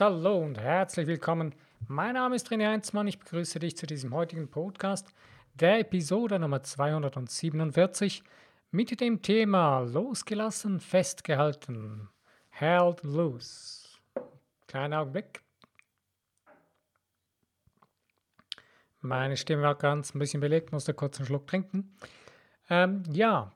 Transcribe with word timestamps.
hallo 0.00 0.38
und 0.38 0.58
herzlich 0.58 1.06
willkommen. 1.06 1.54
Mein 1.86 2.14
Name 2.14 2.34
ist 2.34 2.48
René 2.48 2.68
Heinzmann. 2.68 3.06
Ich 3.06 3.18
begrüße 3.18 3.58
dich 3.58 3.76
zu 3.76 3.86
diesem 3.86 4.14
heutigen 4.14 4.48
Podcast, 4.48 5.06
der 5.52 5.80
Episode 5.80 6.38
Nummer 6.38 6.62
247 6.62 8.22
mit 8.70 8.98
dem 8.98 9.20
Thema 9.20 9.80
Losgelassen, 9.80 10.80
festgehalten. 10.80 12.08
Held 12.48 13.02
loose. 13.02 13.88
Kleiner 14.66 15.00
Augenblick. 15.00 15.42
Meine 19.00 19.36
Stimme 19.36 19.62
war 19.62 19.74
ganz 19.74 20.14
ein 20.14 20.18
bisschen 20.18 20.40
belegt, 20.40 20.72
musste 20.72 20.94
kurz 20.94 21.18
einen 21.18 21.26
Schluck 21.26 21.46
trinken. 21.46 21.94
Ähm, 22.70 23.02
ja, 23.12 23.52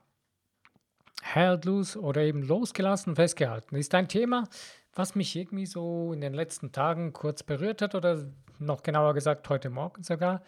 held 1.23 1.65
loose 1.65 1.99
oder 1.99 2.21
eben 2.21 2.43
losgelassen, 2.43 3.15
festgehalten 3.15 3.75
ist 3.75 3.95
ein 3.95 4.07
Thema, 4.07 4.47
was 4.95 5.13
mich 5.13 5.35
irgendwie 5.35 5.65
so 5.65 6.13
in 6.13 6.21
den 6.21 6.33
letzten 6.33 6.71
Tagen 6.71 7.13
kurz 7.13 7.43
berührt 7.43 7.81
hat 7.81 7.93
oder 7.93 8.25
noch 8.59 8.81
genauer 8.81 9.13
gesagt 9.13 9.47
heute 9.49 9.69
Morgen 9.69 10.03
sogar. 10.03 10.41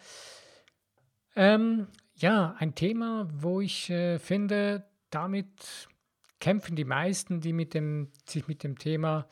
Ähm, 1.36 1.86
ja, 2.16 2.56
ein 2.58 2.74
Thema, 2.74 3.28
wo 3.30 3.60
ich 3.60 3.90
äh, 3.90 4.18
finde, 4.18 4.84
damit 5.10 5.88
kämpfen 6.40 6.74
die 6.74 6.84
meisten, 6.84 7.40
die 7.40 7.52
mit 7.52 7.74
dem, 7.74 8.10
sich 8.26 8.48
mit 8.48 8.64
dem 8.64 8.78
Thema 8.78 9.28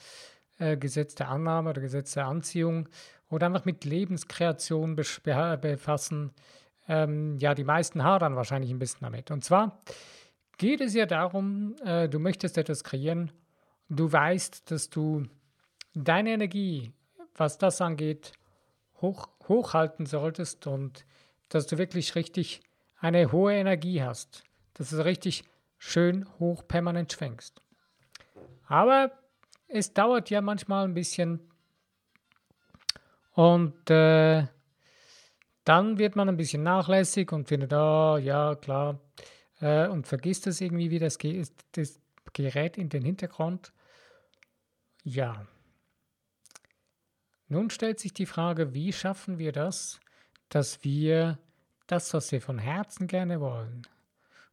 äh, 0.59 0.77
Gesetz 0.77 1.15
der 1.15 1.31
Annahme 1.31 1.71
oder 1.71 1.81
Gesetz 1.81 2.13
der 2.13 2.27
Anziehung 2.27 2.89
oder 3.29 3.47
einfach 3.47 3.65
mit 3.65 3.85
Lebenskreation 3.85 4.97
befassen. 4.97 6.33
Ähm, 6.89 7.39
ja, 7.39 7.55
die 7.55 7.65
meisten 7.65 8.05
hadern 8.05 8.37
wahrscheinlich 8.37 8.71
ein 8.71 8.79
bisschen 8.79 9.01
damit. 9.01 9.31
Und 9.31 9.45
zwar 9.45 9.81
geht 10.59 10.81
es 10.81 10.95
ja 10.95 11.07
darum, 11.07 11.75
äh, 11.85 12.09
du 12.09 12.19
möchtest 12.19 12.59
etwas 12.59 12.85
kreieren 12.85 13.33
du 13.89 14.11
weißt, 14.11 14.71
dass 14.71 14.91
du 14.91 15.27
deine 15.95 16.31
Energie, 16.31 16.93
was 17.35 17.59
das 17.59 17.81
angeht, 17.81 18.33
hoch, 19.01 19.29
hochhalten 19.49 20.07
solltest 20.07 20.67
und 20.67 21.05
dass 21.49 21.67
du 21.67 21.79
wirklich 21.79 22.15
richtig 22.15 22.63
eine 22.99 23.31
hohe 23.33 23.55
Energie 23.55 24.03
hast, 24.03 24.43
dass 24.75 24.91
du 24.91 25.05
richtig 25.05 25.45
schön 25.79 26.27
hoch 26.39 26.67
permanent 26.67 27.13
schwenkst. 27.13 27.61
Aber 28.67 29.13
es 29.69 29.93
dauert 29.93 30.31
ja 30.31 30.41
manchmal 30.41 30.85
ein 30.85 30.95
bisschen 30.95 31.41
und 33.33 33.91
äh, 33.91 34.47
dann 35.65 35.99
wird 35.99 36.17
man 36.17 36.29
ein 36.29 36.37
bisschen 36.37 36.63
nachlässig 36.63 37.33
und 37.33 37.49
findet, 37.49 37.73
oh 37.73 38.17
ja, 38.17 38.55
klar, 38.55 39.01
äh, 39.61 39.89
und 39.89 40.07
vergisst 40.07 40.47
es 40.47 40.61
irgendwie 40.61 40.91
wie 40.91 40.99
das, 40.99 41.19
das 41.73 42.01
Gerät 42.33 42.79
in 42.79 42.89
den 42.89 43.03
Hintergrund 43.03 43.73
ja. 45.07 45.47
Nun 47.49 47.71
stellt 47.71 48.01
sich 48.01 48.13
die 48.13 48.27
Frage, 48.27 48.75
wie 48.75 48.93
schaffen 48.93 49.39
wir 49.39 49.53
das, 49.53 50.01
dass 50.49 50.83
wir 50.83 51.39
das, 51.87 52.13
was 52.13 52.33
wir 52.33 52.43
von 52.43 52.59
Herzen 52.59 53.07
gerne 53.07 53.41
wollen, 53.41 53.87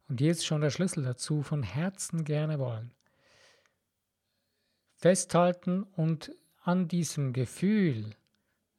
und 0.08 0.20
hier 0.20 0.30
ist 0.30 0.44
schon 0.44 0.60
der 0.60 0.70
Schlüssel 0.70 1.02
dazu, 1.02 1.42
von 1.42 1.62
Herzen 1.62 2.24
gerne 2.24 2.58
wollen, 2.58 2.92
festhalten 4.96 5.82
und 5.82 6.30
an 6.62 6.88
diesem 6.88 7.32
Gefühl 7.32 8.14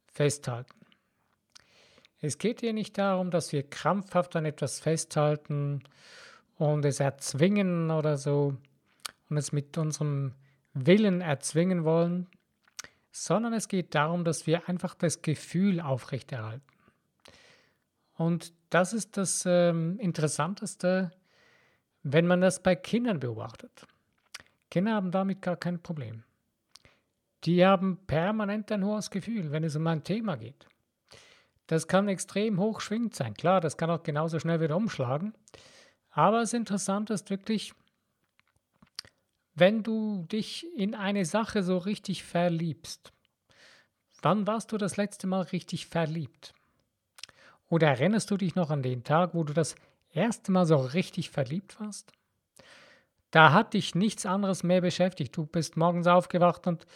festhalten. 0.06 0.86
Es 2.20 2.38
geht 2.38 2.60
hier 2.60 2.72
nicht 2.72 2.96
darum, 2.96 3.30
dass 3.30 3.52
wir 3.52 3.68
krampfhaft 3.68 4.34
an 4.36 4.46
etwas 4.46 4.80
festhalten 4.80 5.82
und 6.56 6.84
es 6.84 7.00
erzwingen 7.00 7.90
oder 7.90 8.16
so 8.16 8.56
und 9.28 9.36
es 9.36 9.52
mit 9.52 9.76
unserem 9.76 10.32
Willen 10.76 11.22
erzwingen 11.22 11.84
wollen, 11.84 12.28
sondern 13.10 13.54
es 13.54 13.68
geht 13.68 13.94
darum, 13.94 14.24
dass 14.24 14.46
wir 14.46 14.68
einfach 14.68 14.94
das 14.94 15.22
Gefühl 15.22 15.80
aufrechterhalten. 15.80 16.62
Und 18.14 18.52
das 18.70 18.92
ist 18.92 19.16
das 19.16 19.44
ähm, 19.46 19.98
Interessanteste, 19.98 21.12
wenn 22.02 22.26
man 22.26 22.40
das 22.40 22.62
bei 22.62 22.76
Kindern 22.76 23.20
beobachtet. 23.20 23.86
Kinder 24.70 24.94
haben 24.94 25.10
damit 25.10 25.40
gar 25.40 25.56
kein 25.56 25.82
Problem. 25.82 26.24
Die 27.44 27.64
haben 27.64 27.98
permanent 28.06 28.70
ein 28.70 28.84
hohes 28.84 29.10
Gefühl, 29.10 29.52
wenn 29.52 29.64
es 29.64 29.76
um 29.76 29.86
ein 29.86 30.04
Thema 30.04 30.36
geht. 30.36 30.66
Das 31.68 31.88
kann 31.88 32.08
extrem 32.08 32.60
hochschwingend 32.60 33.14
sein. 33.14 33.34
Klar, 33.34 33.60
das 33.60 33.76
kann 33.76 33.90
auch 33.90 34.02
genauso 34.02 34.38
schnell 34.38 34.60
wieder 34.60 34.76
umschlagen. 34.76 35.34
Aber 36.10 36.40
das 36.40 36.52
Interessante 36.52 37.12
ist 37.12 37.30
wirklich, 37.30 37.74
wenn 39.56 39.82
du 39.82 40.26
dich 40.30 40.66
in 40.76 40.94
eine 40.94 41.24
Sache 41.24 41.62
so 41.62 41.78
richtig 41.78 42.22
verliebst, 42.24 43.12
wann 44.20 44.46
warst 44.46 44.70
du 44.70 44.76
das 44.76 44.98
letzte 44.98 45.26
Mal 45.26 45.40
richtig 45.42 45.86
verliebt? 45.86 46.54
Oder 47.68 47.88
erinnerst 47.88 48.30
du 48.30 48.36
dich 48.36 48.54
noch 48.54 48.70
an 48.70 48.82
den 48.82 49.02
Tag, 49.02 49.34
wo 49.34 49.42
du 49.44 49.54
das 49.54 49.74
erste 50.12 50.52
Mal 50.52 50.66
so 50.66 50.76
richtig 50.76 51.30
verliebt 51.30 51.80
warst? 51.80 52.12
Da 53.30 53.52
hat 53.52 53.74
dich 53.74 53.94
nichts 53.94 54.26
anderes 54.26 54.62
mehr 54.62 54.82
beschäftigt. 54.82 55.36
Du 55.36 55.46
bist 55.46 55.76
morgens 55.76 56.06
aufgewacht 56.06 56.66
und 56.66 56.86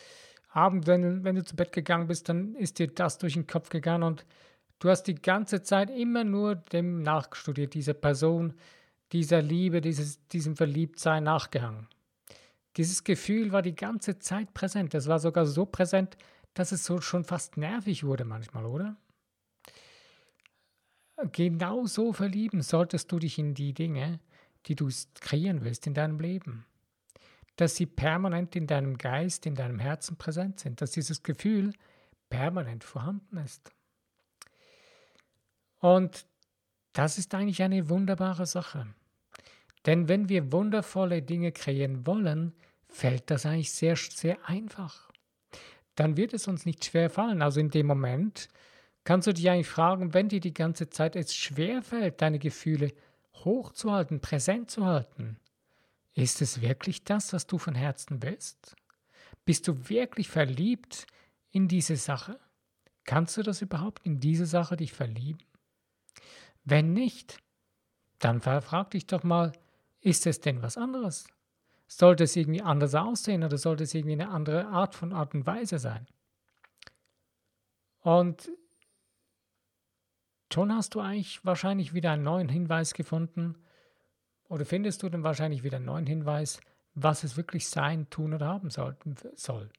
abends, 0.50 0.86
wenn, 0.86 1.24
wenn 1.24 1.36
du 1.36 1.44
zu 1.44 1.56
Bett 1.56 1.72
gegangen 1.72 2.08
bist, 2.08 2.28
dann 2.28 2.54
ist 2.54 2.78
dir 2.78 2.88
das 2.88 3.18
durch 3.18 3.34
den 3.34 3.46
Kopf 3.46 3.70
gegangen 3.70 4.04
und 4.04 4.26
du 4.80 4.90
hast 4.90 5.04
die 5.04 5.14
ganze 5.14 5.62
Zeit 5.62 5.90
immer 5.90 6.24
nur 6.24 6.56
dem 6.56 7.02
nachgestudiert, 7.02 7.72
dieser 7.72 7.94
Person, 7.94 8.52
dieser 9.12 9.40
Liebe, 9.40 9.80
dieses, 9.80 10.26
diesem 10.28 10.56
Verliebtsein 10.56 11.24
nachgehangen. 11.24 11.88
Dieses 12.76 13.04
Gefühl 13.04 13.52
war 13.52 13.62
die 13.62 13.74
ganze 13.74 14.18
Zeit 14.18 14.54
präsent. 14.54 14.94
Es 14.94 15.08
war 15.08 15.18
sogar 15.18 15.46
so 15.46 15.66
präsent, 15.66 16.16
dass 16.54 16.72
es 16.72 16.84
so 16.84 17.00
schon 17.00 17.24
fast 17.24 17.56
nervig 17.56 18.04
wurde 18.04 18.24
manchmal, 18.24 18.66
oder? 18.66 18.96
Genau 21.32 21.86
so 21.86 22.12
verlieben 22.12 22.62
solltest 22.62 23.12
du 23.12 23.18
dich 23.18 23.38
in 23.38 23.54
die 23.54 23.74
Dinge, 23.74 24.20
die 24.66 24.74
du 24.74 24.88
kreieren 25.20 25.64
willst 25.64 25.86
in 25.86 25.94
deinem 25.94 26.18
Leben. 26.18 26.64
Dass 27.56 27.76
sie 27.76 27.86
permanent 27.86 28.56
in 28.56 28.66
deinem 28.66 28.96
Geist, 28.96 29.44
in 29.44 29.54
deinem 29.54 29.78
Herzen 29.78 30.16
präsent 30.16 30.60
sind, 30.60 30.80
dass 30.80 30.92
dieses 30.92 31.22
Gefühl 31.22 31.74
permanent 32.30 32.84
vorhanden 32.84 33.36
ist. 33.38 33.70
Und 35.78 36.26
das 36.92 37.18
ist 37.18 37.34
eigentlich 37.34 37.62
eine 37.62 37.88
wunderbare 37.88 38.46
Sache. 38.46 38.94
Denn 39.86 40.08
wenn 40.08 40.28
wir 40.28 40.52
wundervolle 40.52 41.22
Dinge 41.22 41.52
kreieren 41.52 42.06
wollen, 42.06 42.54
fällt 42.88 43.30
das 43.30 43.46
eigentlich 43.46 43.72
sehr, 43.72 43.96
sehr 43.96 44.38
einfach. 44.48 45.10
Dann 45.94 46.16
wird 46.16 46.34
es 46.34 46.48
uns 46.48 46.66
nicht 46.66 46.84
schwer 46.84 47.10
fallen. 47.10 47.42
Also 47.42 47.60
in 47.60 47.70
dem 47.70 47.86
Moment 47.86 48.48
kannst 49.04 49.26
du 49.26 49.32
dich 49.32 49.48
eigentlich 49.48 49.68
fragen, 49.68 50.12
wenn 50.14 50.28
dir 50.28 50.40
die 50.40 50.54
ganze 50.54 50.90
Zeit 50.90 51.16
es 51.16 51.34
schwer 51.34 51.82
fällt, 51.82 52.20
deine 52.20 52.38
Gefühle 52.38 52.92
hochzuhalten, 53.44 54.20
präsent 54.20 54.70
zu 54.70 54.84
halten, 54.84 55.38
ist 56.14 56.42
es 56.42 56.60
wirklich 56.60 57.04
das, 57.04 57.32
was 57.32 57.46
du 57.46 57.58
von 57.58 57.74
Herzen 57.74 58.22
willst? 58.22 58.76
Bist 59.44 59.66
du 59.68 59.88
wirklich 59.88 60.28
verliebt 60.28 61.06
in 61.50 61.68
diese 61.68 61.96
Sache? 61.96 62.38
Kannst 63.04 63.36
du 63.36 63.42
das 63.42 63.62
überhaupt 63.62 64.04
in 64.04 64.20
diese 64.20 64.46
Sache 64.46 64.76
dich 64.76 64.92
verlieben? 64.92 65.42
Wenn 66.64 66.92
nicht, 66.92 67.38
dann 68.18 68.40
frag 68.40 68.90
dich 68.90 69.06
doch 69.06 69.22
mal, 69.22 69.52
ist 70.00 70.26
es 70.26 70.40
denn 70.40 70.62
was 70.62 70.76
anderes? 70.76 71.26
Sollte 71.86 72.24
es 72.24 72.36
irgendwie 72.36 72.62
anders 72.62 72.94
aussehen 72.94 73.42
oder 73.42 73.58
sollte 73.58 73.84
es 73.84 73.94
irgendwie 73.94 74.20
eine 74.20 74.30
andere 74.30 74.66
Art 74.68 74.94
von 74.94 75.12
Art 75.12 75.34
und 75.34 75.46
Weise 75.46 75.78
sein? 75.78 76.06
Und 78.00 78.50
schon 80.52 80.74
hast 80.74 80.94
du 80.94 81.00
eigentlich 81.00 81.44
wahrscheinlich 81.44 81.92
wieder 81.92 82.12
einen 82.12 82.22
neuen 82.22 82.48
Hinweis 82.48 82.94
gefunden 82.94 83.56
oder 84.48 84.64
findest 84.64 85.02
du 85.02 85.08
dann 85.08 85.22
wahrscheinlich 85.22 85.62
wieder 85.62 85.76
einen 85.76 85.86
neuen 85.86 86.06
Hinweis, 86.06 86.60
was 86.94 87.24
es 87.24 87.36
wirklich 87.36 87.68
sein, 87.68 88.08
tun 88.10 88.34
oder 88.34 88.46
haben 88.46 88.70
soll. 88.70 89.70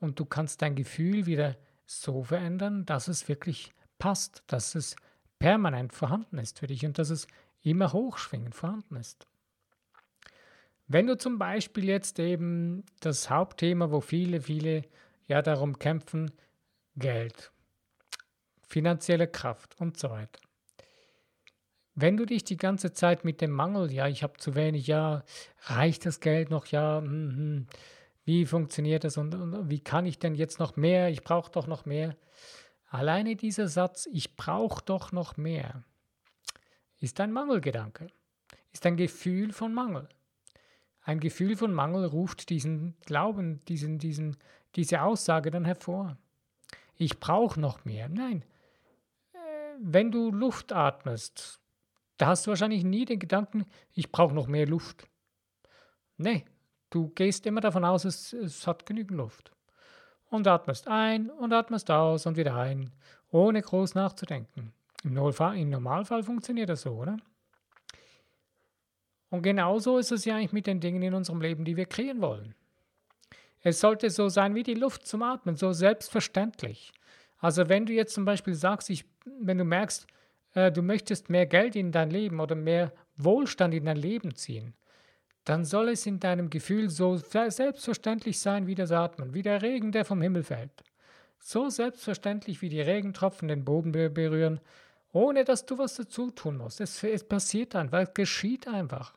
Und 0.00 0.20
du 0.20 0.24
kannst 0.24 0.62
dein 0.62 0.76
Gefühl 0.76 1.26
wieder 1.26 1.56
so 1.86 2.22
verändern, 2.22 2.84
dass 2.84 3.08
es 3.08 3.28
wirklich 3.28 3.72
passt, 3.98 4.44
dass 4.46 4.74
es 4.74 4.96
permanent 5.38 5.92
vorhanden 5.92 6.38
ist 6.38 6.58
für 6.58 6.66
dich 6.66 6.84
und 6.86 6.98
dass 6.98 7.10
es 7.10 7.26
immer 7.62 7.92
hochschwingend 7.92 8.54
vorhanden 8.54 8.96
ist. 8.96 9.26
Wenn 10.88 11.06
du 11.06 11.18
zum 11.18 11.38
Beispiel 11.38 11.84
jetzt 11.84 12.18
eben 12.18 12.82
das 13.00 13.28
Hauptthema, 13.28 13.90
wo 13.90 14.00
viele, 14.00 14.40
viele 14.40 14.84
ja 15.26 15.42
darum 15.42 15.78
kämpfen, 15.78 16.32
Geld, 16.96 17.52
finanzielle 18.66 19.28
Kraft 19.28 19.78
und 19.78 19.98
so 19.98 20.10
weiter. 20.10 20.40
Wenn 21.94 22.16
du 22.16 22.24
dich 22.24 22.42
die 22.44 22.56
ganze 22.56 22.92
Zeit 22.92 23.24
mit 23.24 23.42
dem 23.42 23.50
Mangel, 23.50 23.92
ja, 23.92 24.08
ich 24.08 24.22
habe 24.22 24.38
zu 24.38 24.54
wenig, 24.54 24.86
ja, 24.86 25.24
reicht 25.64 26.06
das 26.06 26.20
Geld 26.20 26.48
noch, 26.48 26.66
ja, 26.66 26.98
hm, 26.98 27.36
hm, 27.36 27.66
wie 28.24 28.46
funktioniert 28.46 29.04
das 29.04 29.18
und, 29.18 29.34
und 29.34 29.68
wie 29.68 29.80
kann 29.80 30.06
ich 30.06 30.18
denn 30.18 30.34
jetzt 30.34 30.58
noch 30.58 30.76
mehr, 30.76 31.10
ich 31.10 31.22
brauche 31.22 31.50
doch 31.50 31.66
noch 31.66 31.84
mehr. 31.84 32.16
Alleine 32.88 33.36
dieser 33.36 33.68
Satz, 33.68 34.06
ich 34.10 34.36
brauche 34.36 34.82
doch 34.84 35.12
noch 35.12 35.36
mehr, 35.36 35.84
ist 36.98 37.20
ein 37.20 37.32
Mangelgedanke, 37.32 38.06
ist 38.72 38.86
ein 38.86 38.96
Gefühl 38.96 39.52
von 39.52 39.74
Mangel. 39.74 40.08
Ein 41.08 41.20
Gefühl 41.20 41.56
von 41.56 41.72
Mangel 41.72 42.04
ruft 42.04 42.50
diesen 42.50 42.94
Glauben, 43.06 43.64
diesen, 43.64 43.98
diesen, 43.98 44.36
diese 44.76 45.00
Aussage 45.00 45.50
dann 45.50 45.64
hervor. 45.64 46.18
Ich 46.96 47.18
brauche 47.18 47.58
noch 47.58 47.86
mehr. 47.86 48.10
Nein, 48.10 48.44
äh, 49.32 49.38
wenn 49.80 50.10
du 50.12 50.30
Luft 50.30 50.70
atmest, 50.70 51.62
da 52.18 52.26
hast 52.26 52.46
du 52.46 52.50
wahrscheinlich 52.50 52.84
nie 52.84 53.06
den 53.06 53.20
Gedanken, 53.20 53.64
ich 53.94 54.12
brauche 54.12 54.34
noch 54.34 54.48
mehr 54.48 54.66
Luft. 54.66 55.08
Nee, 56.18 56.44
du 56.90 57.08
gehst 57.14 57.46
immer 57.46 57.62
davon 57.62 57.86
aus, 57.86 58.04
es, 58.04 58.34
es 58.34 58.66
hat 58.66 58.84
genügend 58.84 59.16
Luft. 59.16 59.50
Und 60.28 60.46
atmest 60.46 60.88
ein 60.88 61.30
und 61.30 61.54
atmest 61.54 61.90
aus 61.90 62.26
und 62.26 62.36
wieder 62.36 62.54
ein, 62.54 62.90
ohne 63.30 63.62
groß 63.62 63.94
nachzudenken. 63.94 64.74
Im 65.04 65.14
Normalfall, 65.14 65.56
Im 65.56 65.70
Normalfall 65.70 66.22
funktioniert 66.22 66.68
das 66.68 66.82
so, 66.82 66.90
oder? 66.90 67.16
Und 69.30 69.42
genauso 69.42 69.98
ist 69.98 70.12
es 70.12 70.24
ja 70.24 70.36
eigentlich 70.36 70.52
mit 70.52 70.66
den 70.66 70.80
Dingen 70.80 71.02
in 71.02 71.14
unserem 71.14 71.40
Leben, 71.40 71.64
die 71.64 71.76
wir 71.76 71.86
kreieren 71.86 72.20
wollen. 72.20 72.54
Es 73.60 73.80
sollte 73.80 74.10
so 74.10 74.28
sein 74.28 74.54
wie 74.54 74.62
die 74.62 74.74
Luft 74.74 75.06
zum 75.06 75.22
Atmen, 75.22 75.56
so 75.56 75.72
selbstverständlich. 75.72 76.92
Also 77.38 77.68
wenn 77.68 77.86
du 77.86 77.92
jetzt 77.92 78.14
zum 78.14 78.24
Beispiel 78.24 78.54
sagst, 78.54 78.90
ich, 78.90 79.04
wenn 79.40 79.58
du 79.58 79.64
merkst, 79.64 80.06
äh, 80.54 80.72
du 80.72 80.82
möchtest 80.82 81.30
mehr 81.30 81.46
Geld 81.46 81.76
in 81.76 81.92
dein 81.92 82.10
Leben 82.10 82.40
oder 82.40 82.54
mehr 82.54 82.92
Wohlstand 83.16 83.74
in 83.74 83.84
dein 83.84 83.96
Leben 83.96 84.34
ziehen, 84.34 84.74
dann 85.44 85.64
soll 85.64 85.88
es 85.88 86.06
in 86.06 86.20
deinem 86.20 86.50
Gefühl 86.50 86.90
so 86.90 87.16
selbstverständlich 87.16 88.38
sein 88.38 88.66
wie 88.66 88.74
das 88.74 88.92
Atmen, 88.92 89.34
wie 89.34 89.42
der 89.42 89.62
Regen, 89.62 89.92
der 89.92 90.04
vom 90.04 90.20
Himmel 90.20 90.42
fällt. 90.42 90.84
So 91.40 91.70
selbstverständlich 91.70 92.60
wie 92.60 92.68
die 92.68 92.80
Regentropfen 92.80 93.48
den 93.48 93.64
Boden 93.64 93.92
berühren, 93.92 94.60
ohne 95.18 95.42
dass 95.42 95.66
du 95.66 95.76
was 95.78 95.96
dazu 95.96 96.30
tun 96.30 96.58
musst. 96.58 96.80
Es, 96.80 97.02
es 97.02 97.24
passiert 97.24 97.74
einfach, 97.74 97.98
es 97.98 98.14
geschieht 98.14 98.68
einfach. 98.68 99.16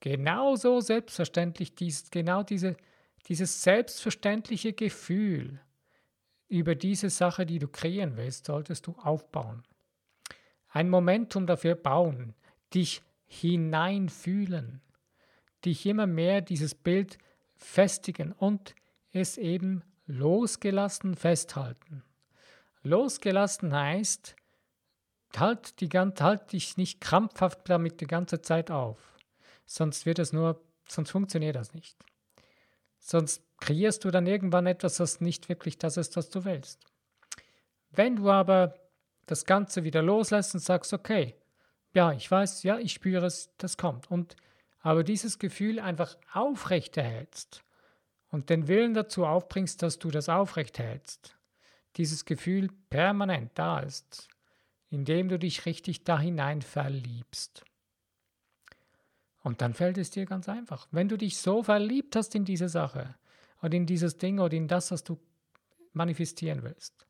Genauso 0.00 0.80
selbstverständlich, 0.80 1.76
dies, 1.76 2.10
genau 2.10 2.42
diese, 2.42 2.76
dieses 3.28 3.62
selbstverständliche 3.62 4.72
Gefühl 4.72 5.60
über 6.48 6.74
diese 6.74 7.08
Sache, 7.08 7.46
die 7.46 7.60
du 7.60 7.68
kreieren 7.68 8.16
willst, 8.16 8.46
solltest 8.46 8.88
du 8.88 8.96
aufbauen. 8.98 9.62
Ein 10.70 10.90
Momentum 10.90 11.46
dafür 11.46 11.76
bauen, 11.76 12.34
dich 12.74 13.02
hineinfühlen, 13.26 14.80
dich 15.64 15.86
immer 15.86 16.08
mehr 16.08 16.40
dieses 16.40 16.74
Bild 16.74 17.18
festigen 17.54 18.32
und 18.32 18.74
es 19.12 19.38
eben 19.38 19.84
losgelassen 20.06 21.14
festhalten. 21.14 22.02
Losgelassen 22.82 23.72
heißt, 23.72 24.34
halt, 25.36 25.80
die, 25.80 25.88
halt 25.88 26.52
dich 26.52 26.76
nicht 26.76 27.00
krampfhaft 27.00 27.68
damit 27.68 28.00
die 28.00 28.06
ganze 28.06 28.40
Zeit 28.40 28.70
auf. 28.70 28.98
Sonst 29.66 30.06
wird 30.06 30.18
es 30.18 30.32
nur, 30.32 30.60
sonst 30.88 31.10
funktioniert 31.10 31.56
das 31.56 31.74
nicht. 31.74 31.96
Sonst 32.98 33.42
kreierst 33.58 34.04
du 34.04 34.10
dann 34.10 34.26
irgendwann 34.26 34.66
etwas, 34.66 34.96
das 34.96 35.20
nicht 35.20 35.48
wirklich 35.48 35.78
das 35.78 35.96
ist, 35.96 36.16
was 36.16 36.30
du 36.30 36.44
willst. 36.44 36.84
Wenn 37.90 38.16
du 38.16 38.30
aber 38.30 38.74
das 39.26 39.44
Ganze 39.44 39.84
wieder 39.84 40.02
loslässt 40.02 40.54
und 40.54 40.60
sagst, 40.60 40.92
okay, 40.92 41.34
ja, 41.92 42.12
ich 42.12 42.30
weiß, 42.30 42.62
ja, 42.62 42.78
ich 42.78 42.92
spüre 42.92 43.26
es, 43.26 43.50
das 43.58 43.76
kommt. 43.76 44.10
Und 44.10 44.36
aber 44.80 45.04
dieses 45.04 45.38
Gefühl 45.38 45.80
einfach 45.80 46.16
aufrechterhältst 46.32 47.62
und 48.30 48.50
den 48.50 48.68
Willen 48.68 48.94
dazu 48.94 49.26
aufbringst, 49.26 49.82
dass 49.82 49.98
du 49.98 50.10
das 50.10 50.28
aufrechterhältst, 50.28 51.36
dieses 51.96 52.24
Gefühl 52.24 52.68
permanent 52.90 53.50
da 53.54 53.80
ist, 53.80 54.28
indem 54.90 55.28
du 55.28 55.38
dich 55.38 55.66
richtig 55.66 56.04
da 56.04 56.18
hinein 56.18 56.62
verliebst. 56.62 57.64
Und 59.42 59.60
dann 59.60 59.74
fällt 59.74 59.98
es 59.98 60.10
dir 60.10 60.26
ganz 60.26 60.48
einfach. 60.48 60.88
Wenn 60.90 61.08
du 61.08 61.16
dich 61.16 61.38
so 61.38 61.62
verliebt 61.62 62.16
hast 62.16 62.34
in 62.34 62.44
diese 62.44 62.68
Sache 62.68 63.14
oder 63.62 63.74
in 63.74 63.86
dieses 63.86 64.18
Ding 64.18 64.38
oder 64.40 64.56
in 64.56 64.68
das, 64.68 64.90
was 64.90 65.04
du 65.04 65.18
manifestieren 65.92 66.62
willst 66.62 67.06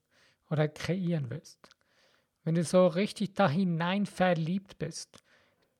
oder 0.50 0.68
kreieren 0.68 1.30
willst, 1.30 1.58
wenn 2.44 2.54
du 2.54 2.64
so 2.64 2.86
richtig 2.86 3.34
da 3.34 3.48
hinein 3.48 4.06
verliebt 4.06 4.78
bist, 4.78 5.22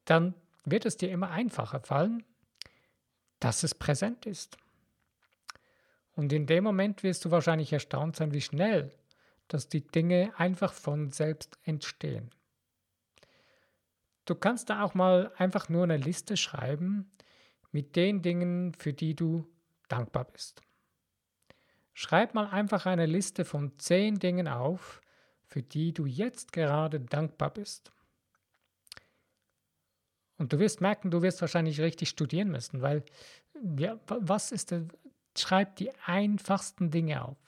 dann 0.05 0.35
wird 0.65 0.85
es 0.85 0.97
dir 0.97 1.11
immer 1.11 1.31
einfacher 1.31 1.81
fallen, 1.81 2.25
dass 3.41 3.63
es 3.63 3.75
präsent 3.75 4.27
ist. 4.27 4.57
Und 6.15 6.33
in 6.33 6.47
dem 6.47 6.65
Moment 6.65 7.03
wirst 7.03 7.25
du 7.25 7.31
wahrscheinlich 7.31 7.73
erstaunt 7.73 8.17
sein, 8.17 8.33
wie 8.33 8.41
schnell, 8.41 8.93
dass 9.49 9.69
die 9.69 9.87
Dinge 9.87 10.33
einfach 10.37 10.73
von 10.73 11.11
selbst 11.11 11.59
entstehen. 11.65 12.31
Du 14.25 14.35
kannst 14.35 14.69
da 14.71 14.83
auch 14.83 14.95
mal 14.95 15.33
einfach 15.37 15.69
nur 15.69 15.85
eine 15.85 15.97
Liste 15.97 16.37
schreiben 16.37 17.11
mit 17.73 17.97
den 17.97 18.23
Dingen, 18.23 18.75
für 18.75 18.93
die 18.93 19.15
du 19.15 19.47
dankbar 19.89 20.25
bist. 20.25 20.61
Schreib 21.95 22.35
mal 22.35 22.47
einfach 22.47 22.87
eine 22.87 23.07
Liste 23.07 23.45
von 23.45 23.79
zehn 23.79 24.19
Dingen 24.19 24.47
auf, 24.47 25.01
für 25.47 25.63
die 25.63 25.93
du 25.93 26.07
jetzt 26.07 26.53
gerade 26.53 27.01
dankbar 27.01 27.51
bist. 27.53 27.91
Und 30.37 30.53
du 30.53 30.59
wirst 30.59 30.81
merken, 30.81 31.11
du 31.11 31.23
wirst 31.23 31.41
wahrscheinlich 31.41 31.81
richtig 31.81 32.11
studieren 32.11 32.51
müssen, 32.51 32.83
weil 32.83 33.03
ja, 33.79 33.99
was 34.07 34.53
ist 34.53 34.71
denn, 34.71 34.93
schreib 35.37 35.77
die 35.77 35.91
einfachsten 36.05 36.91
Dinge 36.91 37.25
auf. 37.25 37.48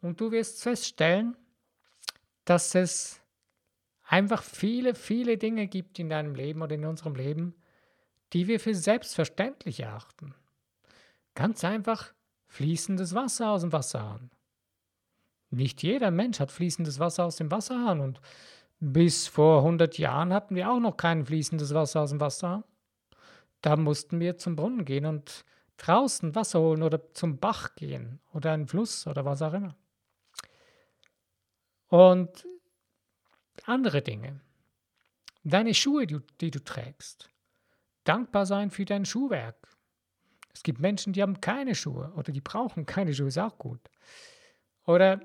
Und 0.00 0.20
du 0.20 0.30
wirst 0.30 0.62
feststellen, 0.62 1.36
dass 2.44 2.74
es 2.74 3.20
einfach 4.06 4.42
viele, 4.42 4.94
viele 4.94 5.36
Dinge 5.38 5.66
gibt 5.66 5.98
in 5.98 6.08
deinem 6.08 6.34
Leben 6.34 6.62
oder 6.62 6.74
in 6.74 6.84
unserem 6.84 7.14
Leben, 7.14 7.54
die 8.32 8.46
wir 8.46 8.60
für 8.60 8.74
selbstverständlich 8.74 9.80
erachten. 9.80 10.34
Ganz 11.34 11.64
einfach 11.64 12.12
fließendes 12.46 13.14
Wasser 13.14 13.50
aus 13.50 13.62
dem 13.62 13.72
Wasserhahn. 13.72 14.30
Nicht 15.50 15.82
jeder 15.82 16.10
Mensch 16.10 16.40
hat 16.40 16.50
fließendes 16.50 16.98
Wasser 16.98 17.24
aus 17.24 17.36
dem 17.36 17.50
Wasserhahn 17.50 18.00
und 18.00 18.20
bis 18.80 19.26
vor 19.26 19.58
100 19.58 19.98
Jahren 19.98 20.32
hatten 20.32 20.54
wir 20.54 20.70
auch 20.70 20.78
noch 20.78 20.96
kein 20.96 21.24
fließendes 21.24 21.74
Wasser 21.74 22.02
aus 22.02 22.10
dem 22.10 22.20
Wasserhahn. 22.20 22.64
Da 23.60 23.76
mussten 23.76 24.20
wir 24.20 24.36
zum 24.38 24.56
Brunnen 24.56 24.84
gehen 24.84 25.04
und 25.04 25.44
draußen 25.78 26.34
Wasser 26.34 26.60
holen 26.60 26.82
oder 26.82 27.12
zum 27.14 27.38
Bach 27.38 27.74
gehen 27.74 28.20
oder 28.32 28.52
einen 28.52 28.66
Fluss 28.66 29.06
oder 29.06 29.24
was 29.24 29.42
auch 29.42 29.52
immer. 29.52 29.74
Und 31.88 32.46
andere 33.64 34.02
Dinge. 34.02 34.40
Deine 35.44 35.74
Schuhe, 35.74 36.06
die, 36.06 36.20
die 36.40 36.50
du 36.50 36.62
trägst. 36.62 37.30
Dankbar 38.04 38.46
sein 38.46 38.70
für 38.70 38.84
dein 38.84 39.04
Schuhwerk. 39.04 39.56
Es 40.52 40.62
gibt 40.62 40.80
Menschen, 40.80 41.12
die 41.12 41.22
haben 41.22 41.40
keine 41.40 41.74
Schuhe 41.74 42.12
oder 42.16 42.32
die 42.32 42.40
brauchen 42.40 42.84
keine 42.84 43.14
Schuhe, 43.14 43.28
ist 43.28 43.38
auch 43.38 43.58
gut. 43.58 43.80
Oder 44.86 45.20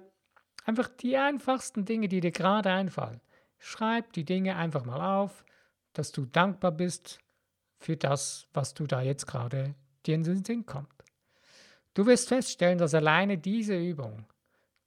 einfach 0.66 0.90
die 0.90 1.18
einfachsten 1.18 1.86
Dinge, 1.86 2.08
die 2.08 2.20
dir 2.20 2.32
gerade 2.32 2.72
einfallen. 2.72 3.22
Schreib 3.58 4.14
die 4.14 4.26
Dinge 4.26 4.56
einfach 4.56 4.86
mal 4.86 5.22
auf, 5.22 5.46
dass 5.94 6.12
du 6.12 6.26
dankbar 6.26 6.72
bist 6.72 7.20
für 7.80 7.98
das, 7.98 8.48
was 8.54 8.74
du 8.74 8.86
da 8.88 9.02
jetzt 9.02 9.26
gerade 9.26 9.76
dir 10.06 10.16
in 10.16 10.24
den 10.24 10.44
Sinn 10.44 10.66
kommt. 10.66 10.90
Du 11.94 12.06
wirst 12.06 12.28
feststellen, 12.28 12.78
dass 12.78 12.94
alleine 12.94 13.38
diese 13.38 13.78
Übung, 13.78 14.26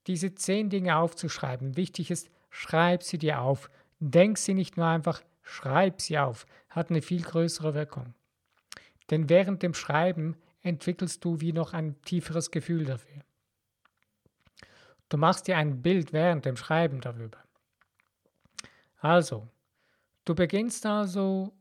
diese 0.07 0.35
zehn 0.35 0.71
Dinge 0.71 0.97
aufzuschreiben, 0.97 1.77
wichtig 1.77 2.11
ist, 2.11 2.31
schreib 2.51 3.03
sie 3.03 3.19
dir 3.19 3.41
auf. 3.41 3.71
Denk 3.99 4.39
sie 4.39 4.55
nicht 4.55 4.77
nur 4.77 4.87
einfach, 4.87 5.23
schreib 5.43 6.01
sie 6.01 6.19
auf. 6.19 6.47
Hat 6.71 6.91
eine 6.91 7.03
viel 7.03 7.23
größere 7.23 7.75
Wirkung. 7.75 8.15
Denn 9.11 9.29
während 9.29 9.63
dem 9.63 9.75
Schreiben 9.75 10.37
entwickelst 10.63 11.25
du 11.25 11.41
wie 11.41 11.53
noch 11.53 11.73
ein 11.73 12.01
tieferes 12.03 12.51
Gefühl 12.51 12.85
dafür. 12.85 13.23
Du 15.09 15.17
machst 15.17 15.47
dir 15.47 15.57
ein 15.57 15.83
Bild 15.83 16.13
während 16.13 16.45
dem 16.45 16.57
Schreiben 16.57 17.01
darüber. 17.01 17.39
Also, 18.99 19.49
du 20.25 20.35
beginnst 20.35 20.85
also 20.85 21.53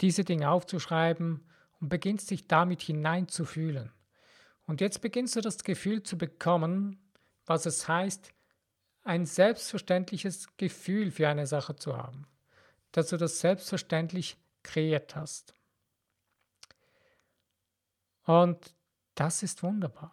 diese 0.00 0.24
Dinge 0.24 0.50
aufzuschreiben 0.50 1.46
und 1.80 1.88
beginnst 1.88 2.30
dich 2.30 2.48
damit 2.48 2.82
hineinzufühlen. 2.82 3.92
Und 4.66 4.80
jetzt 4.80 5.00
beginnst 5.00 5.36
du 5.36 5.40
das 5.40 5.62
Gefühl 5.62 6.02
zu 6.02 6.18
bekommen, 6.18 6.98
was 7.52 7.66
es 7.66 7.86
heißt, 7.86 8.32
ein 9.04 9.26
selbstverständliches 9.26 10.56
Gefühl 10.56 11.10
für 11.10 11.28
eine 11.28 11.46
Sache 11.46 11.76
zu 11.76 11.98
haben, 11.98 12.26
dass 12.92 13.10
du 13.10 13.18
das 13.18 13.40
selbstverständlich 13.40 14.38
kreiert 14.62 15.14
hast. 15.16 15.52
Und 18.24 18.74
das 19.14 19.42
ist 19.42 19.62
wunderbar. 19.62 20.12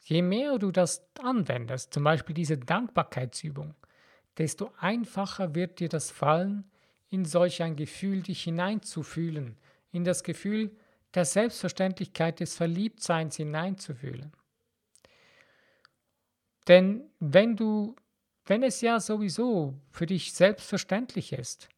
Je 0.00 0.22
mehr 0.22 0.58
du 0.58 0.72
das 0.72 1.06
anwendest, 1.20 1.94
zum 1.94 2.02
Beispiel 2.02 2.34
diese 2.34 2.58
Dankbarkeitsübung, 2.58 3.76
desto 4.36 4.72
einfacher 4.80 5.54
wird 5.54 5.78
dir 5.78 5.88
das 5.88 6.10
fallen, 6.10 6.68
in 7.10 7.24
solch 7.24 7.62
ein 7.62 7.76
Gefühl 7.76 8.22
dich 8.22 8.42
hineinzufühlen, 8.42 9.56
in 9.92 10.02
das 10.02 10.24
Gefühl 10.24 10.76
der 11.14 11.26
Selbstverständlichkeit 11.26 12.40
des 12.40 12.56
Verliebtseins 12.56 13.36
hineinzufühlen. 13.36 14.32
Denn 16.68 17.04
wenn 17.20 17.56
du, 17.56 17.96
wenn 18.46 18.62
es 18.62 18.80
ja 18.80 19.00
sowieso 19.00 19.74
für 19.90 20.06
dich 20.06 20.32
selbstverständlich 20.32 21.32
ist, 21.32 21.68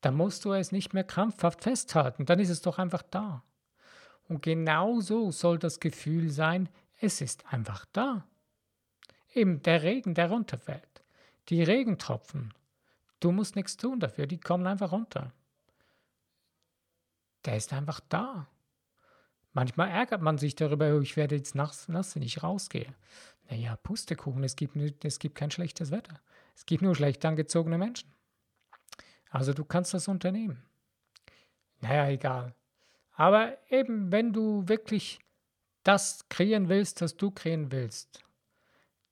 dann 0.00 0.14
musst 0.14 0.44
du 0.44 0.52
es 0.52 0.72
nicht 0.72 0.94
mehr 0.94 1.04
krampfhaft 1.04 1.62
festhalten, 1.62 2.26
dann 2.26 2.38
ist 2.38 2.48
es 2.50 2.62
doch 2.62 2.78
einfach 2.78 3.02
da. 3.02 3.42
Und 4.28 4.42
genau 4.42 5.00
so 5.00 5.30
soll 5.30 5.58
das 5.58 5.80
Gefühl 5.80 6.30
sein, 6.30 6.68
Es 7.02 7.22
ist 7.22 7.50
einfach 7.50 7.86
da. 7.94 8.26
Eben 9.32 9.62
der 9.62 9.82
Regen, 9.82 10.12
der 10.12 10.28
runterfällt. 10.28 11.02
Die 11.48 11.62
Regentropfen. 11.62 12.52
Du 13.20 13.32
musst 13.32 13.56
nichts 13.56 13.78
tun 13.78 14.00
dafür, 14.00 14.26
die 14.26 14.38
kommen 14.38 14.66
einfach 14.66 14.92
runter. 14.92 15.32
Der 17.46 17.56
ist 17.56 17.72
einfach 17.72 18.00
da. 18.10 18.48
Manchmal 19.52 19.88
ärgert 19.88 20.20
man 20.20 20.38
sich 20.38 20.54
darüber, 20.54 20.94
oh, 20.94 21.00
ich 21.00 21.16
werde 21.16 21.36
jetzt 21.36 21.54
nass, 21.54 21.88
nass 21.88 22.14
wenn 22.14 22.22
ich 22.22 22.42
rausgehe. 22.42 22.94
Naja, 23.50 23.76
Pustekuchen, 23.76 24.44
es 24.44 24.54
gibt, 24.54 25.04
es 25.04 25.18
gibt 25.18 25.34
kein 25.34 25.50
schlechtes 25.50 25.90
Wetter. 25.90 26.20
Es 26.54 26.66
gibt 26.66 26.82
nur 26.82 26.94
schlecht 26.94 27.24
angezogene 27.24 27.78
Menschen. 27.78 28.08
Also 29.30 29.52
du 29.52 29.64
kannst 29.64 29.92
das 29.92 30.08
unternehmen. 30.08 30.62
Naja, 31.80 32.08
egal. 32.08 32.54
Aber 33.12 33.58
eben, 33.68 34.12
wenn 34.12 34.32
du 34.32 34.68
wirklich 34.68 35.18
das 35.82 36.28
kreieren 36.28 36.68
willst, 36.68 37.00
was 37.00 37.16
du 37.16 37.30
kreieren 37.30 37.72
willst, 37.72 38.22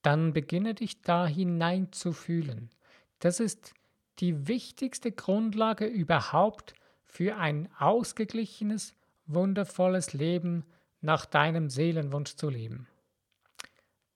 dann 0.02 0.32
beginne 0.32 0.74
dich 0.74 1.02
da 1.02 1.26
hinein 1.26 1.92
zu 1.92 2.12
fühlen. 2.12 2.70
Das 3.18 3.40
ist 3.40 3.74
die 4.20 4.46
wichtigste 4.46 5.10
Grundlage 5.10 5.86
überhaupt 5.86 6.74
für 7.04 7.36
ein 7.36 7.68
ausgeglichenes, 7.78 8.94
wundervolles 9.26 10.12
Leben 10.12 10.64
nach 11.00 11.26
deinem 11.26 11.70
Seelenwunsch 11.70 12.36
zu 12.36 12.50
leben. 12.50 12.86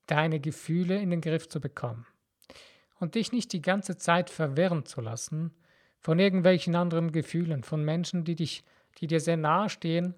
Deine 0.07 0.41
Gefühle 0.41 1.01
in 1.01 1.11
den 1.11 1.21
Griff 1.21 1.49
zu 1.49 1.61
bekommen. 1.61 2.07
Und 2.99 3.15
dich 3.15 3.33
nicht 3.33 3.53
die 3.53 3.63
ganze 3.63 3.97
Zeit 3.97 4.31
verwirren 4.31 4.85
zu 4.85 5.01
lassen 5.01 5.53
von 6.01 6.19
irgendwelchen 6.19 6.75
anderen 6.75 7.13
Gefühlen, 7.13 7.63
von 7.63 7.85
Menschen, 7.85 8.25
die 8.25 8.35
dich, 8.35 8.65
die 8.99 9.07
dir 9.07 9.21
sehr 9.21 9.37
nahe 9.37 9.69
stehen, 9.69 10.15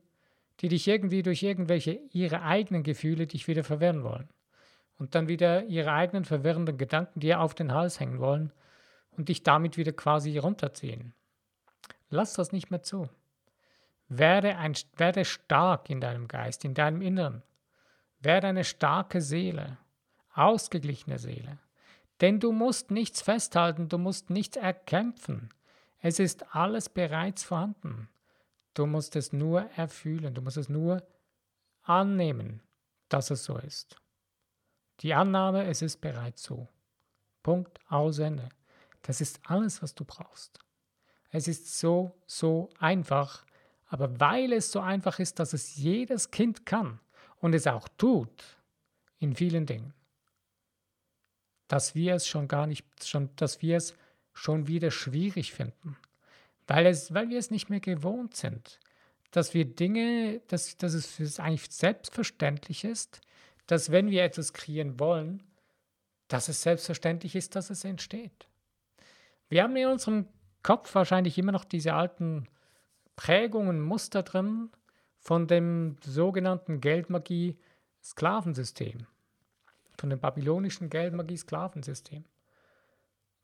die 0.60 0.68
dich 0.68 0.88
irgendwie 0.88 1.22
durch 1.22 1.42
irgendwelche 1.42 2.00
ihre 2.12 2.42
eigenen 2.42 2.82
Gefühle 2.82 3.26
dich 3.26 3.48
wieder 3.48 3.64
verwirren 3.64 4.02
wollen. 4.02 4.28
Und 4.98 5.14
dann 5.14 5.28
wieder 5.28 5.64
ihre 5.64 5.92
eigenen 5.92 6.24
verwirrenden 6.24 6.78
Gedanken 6.78 7.20
dir 7.20 7.40
auf 7.40 7.54
den 7.54 7.72
Hals 7.72 8.00
hängen 8.00 8.20
wollen 8.20 8.52
und 9.16 9.28
dich 9.28 9.42
damit 9.42 9.76
wieder 9.76 9.92
quasi 9.92 10.38
runterziehen. 10.38 11.12
Lass 12.10 12.34
das 12.34 12.52
nicht 12.52 12.70
mehr 12.70 12.82
zu. 12.82 13.08
Werde, 14.08 14.56
ein, 14.56 14.74
werde 14.96 15.24
stark 15.24 15.90
in 15.90 16.00
deinem 16.00 16.28
Geist, 16.28 16.64
in 16.64 16.74
deinem 16.74 17.02
Inneren. 17.02 17.42
Werde 18.24 18.48
eine 18.48 18.64
starke 18.64 19.20
Seele, 19.20 19.76
ausgeglichene 20.32 21.18
Seele. 21.18 21.58
Denn 22.20 22.40
du 22.40 22.52
musst 22.52 22.90
nichts 22.90 23.20
festhalten, 23.20 23.88
du 23.88 23.98
musst 23.98 24.30
nichts 24.30 24.56
erkämpfen. 24.56 25.50
Es 26.00 26.18
ist 26.18 26.54
alles 26.54 26.88
bereits 26.88 27.44
vorhanden. 27.44 28.08
Du 28.72 28.86
musst 28.86 29.14
es 29.16 29.32
nur 29.32 29.62
erfühlen, 29.76 30.34
du 30.34 30.40
musst 30.40 30.56
es 30.56 30.68
nur 30.68 31.06
annehmen, 31.82 32.62
dass 33.08 33.30
es 33.30 33.44
so 33.44 33.58
ist. 33.58 33.96
Die 35.00 35.12
Annahme, 35.12 35.64
es 35.66 35.82
ist 35.82 36.00
bereits 36.00 36.42
so. 36.42 36.68
Punkt, 37.42 37.78
aus 37.88 38.18
Ende. 38.18 38.48
Das 39.02 39.20
ist 39.20 39.38
alles, 39.44 39.82
was 39.82 39.94
du 39.94 40.04
brauchst. 40.04 40.58
Es 41.30 41.46
ist 41.46 41.78
so, 41.78 42.16
so 42.26 42.70
einfach, 42.78 43.44
aber 43.86 44.18
weil 44.18 44.52
es 44.52 44.72
so 44.72 44.80
einfach 44.80 45.18
ist, 45.18 45.38
dass 45.40 45.52
es 45.52 45.76
jedes 45.76 46.30
Kind 46.30 46.64
kann 46.64 47.00
und 47.44 47.54
es 47.54 47.66
auch 47.66 47.88
tut, 47.98 48.42
in 49.18 49.36
vielen 49.36 49.66
Dingen, 49.66 49.92
dass 51.68 51.94
wir 51.94 52.14
es 52.14 52.26
schon 52.26 52.48
gar 52.48 52.66
nicht, 52.66 52.86
schon, 53.04 53.36
dass 53.36 53.60
wir 53.60 53.76
es 53.76 53.94
schon 54.32 54.66
wieder 54.66 54.90
schwierig 54.90 55.52
finden, 55.52 55.98
weil, 56.66 56.86
es, 56.86 57.12
weil 57.12 57.28
wir 57.28 57.38
es 57.38 57.50
nicht 57.50 57.68
mehr 57.68 57.80
gewohnt 57.80 58.34
sind, 58.34 58.80
dass 59.30 59.52
wir 59.52 59.66
Dinge, 59.66 60.40
dass, 60.48 60.78
dass 60.78 60.94
es 60.94 61.04
für 61.06 61.42
eigentlich 61.42 61.70
selbstverständlich 61.70 62.82
ist, 62.82 63.20
dass 63.66 63.90
wenn 63.90 64.08
wir 64.08 64.24
etwas 64.24 64.54
kreieren 64.54 64.98
wollen, 64.98 65.42
dass 66.28 66.48
es 66.48 66.62
selbstverständlich 66.62 67.36
ist, 67.36 67.56
dass 67.56 67.68
es 67.68 67.84
entsteht. 67.84 68.48
Wir 69.50 69.64
haben 69.64 69.76
in 69.76 69.88
unserem 69.88 70.28
Kopf 70.62 70.94
wahrscheinlich 70.94 71.36
immer 71.36 71.52
noch 71.52 71.66
diese 71.66 71.92
alten 71.92 72.48
Prägungen, 73.16 73.82
Muster 73.82 74.22
drin 74.22 74.70
von 75.24 75.48
dem 75.48 75.96
sogenannten 76.04 76.80
Geldmagie-Sklavensystem, 76.80 79.06
von 79.98 80.10
dem 80.10 80.20
babylonischen 80.20 80.90
Geldmagie-Sklavensystem. 80.90 82.24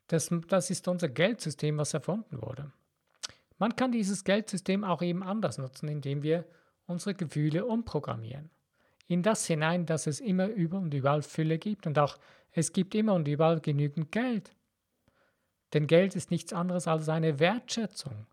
Das, 0.09 0.29
das 0.49 0.69
ist 0.71 0.87
unser 0.89 1.09
Geldsystem, 1.09 1.79
was 1.79 1.95
erfunden 1.95 2.43
wurde. 2.43 2.71
Man 3.59 3.75
kann 3.77 3.93
dieses 3.93 4.25
Geldsystem 4.25 4.85
auch 4.85 5.01
eben 5.03 5.23
anders 5.23 5.57
nutzen, 5.59 5.89
indem 5.89 6.23
wir 6.23 6.45
unsere 6.87 7.15
Gefühle 7.15 7.65
umprogrammieren. 7.65 8.51
In 9.07 9.23
das 9.23 9.47
hinein, 9.47 9.87
dass 9.87 10.07
es 10.07 10.21
immer 10.21 10.49
über 10.49 10.77
und 10.79 10.93
überall 10.93 11.23
Fülle 11.23 11.59
gibt 11.59 11.87
und 11.87 11.99
auch 11.99 12.19
es 12.53 12.73
gibt 12.73 12.95
immer 12.95 13.15
und 13.15 13.27
überall 13.29 13.61
genügend 13.61 14.13
Geld. 14.13 14.55
Denn 15.73 15.87
Geld 15.87 16.17
ist 16.17 16.31
nichts 16.31 16.53
anderes 16.53 16.89
als 16.89 17.09
eine 17.09 17.39
Wertschätzung. 17.39 18.27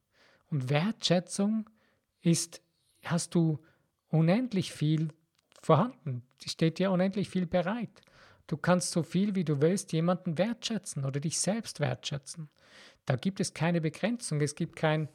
Und 0.50 0.70
Wertschätzung 0.70 1.70
ist, 2.22 2.62
hast 3.12 3.36
du 3.36 3.60
unendlich 4.10 4.72
viel 4.72 5.10
vorhanden. 5.62 6.24
Die 6.42 6.50
steht 6.50 6.80
dir 6.80 6.92
unendlich 6.92 7.30
viel 7.30 7.46
bereit. 7.46 8.02
Du 8.48 8.56
kannst 8.56 8.92
so 8.92 9.04
viel 9.04 9.36
wie 9.36 9.44
du 9.44 9.62
willst 9.62 9.92
jemanden 9.92 10.38
wertschätzen 10.38 11.04
oder 11.04 11.20
dich 11.20 11.40
selbst 11.40 11.80
wertschätzen. 11.80 12.50
Da 13.06 13.16
gibt 13.16 13.40
es 13.40 13.54
keine 13.54 13.82
Begrenzung, 13.82 14.42
es 14.42 14.56
gibt 14.56 14.76
kein, 14.76 15.10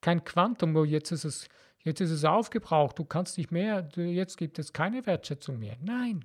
kein 0.00 0.24
Quantum, 0.24 0.74
wo 0.74 0.84
jetzt 0.84 1.10
ist 1.10 1.24
es, 1.24 1.48
jetzt 1.82 2.00
ist 2.00 2.10
es 2.10 2.24
aufgebraucht, 2.24 2.98
du 2.98 3.04
kannst 3.04 3.36
nicht 3.36 3.50
mehr, 3.50 3.88
jetzt 3.96 4.36
gibt 4.38 4.58
es 4.58 4.72
keine 4.72 5.04
Wertschätzung 5.06 5.58
mehr. 5.58 5.76
Nein, 5.82 6.24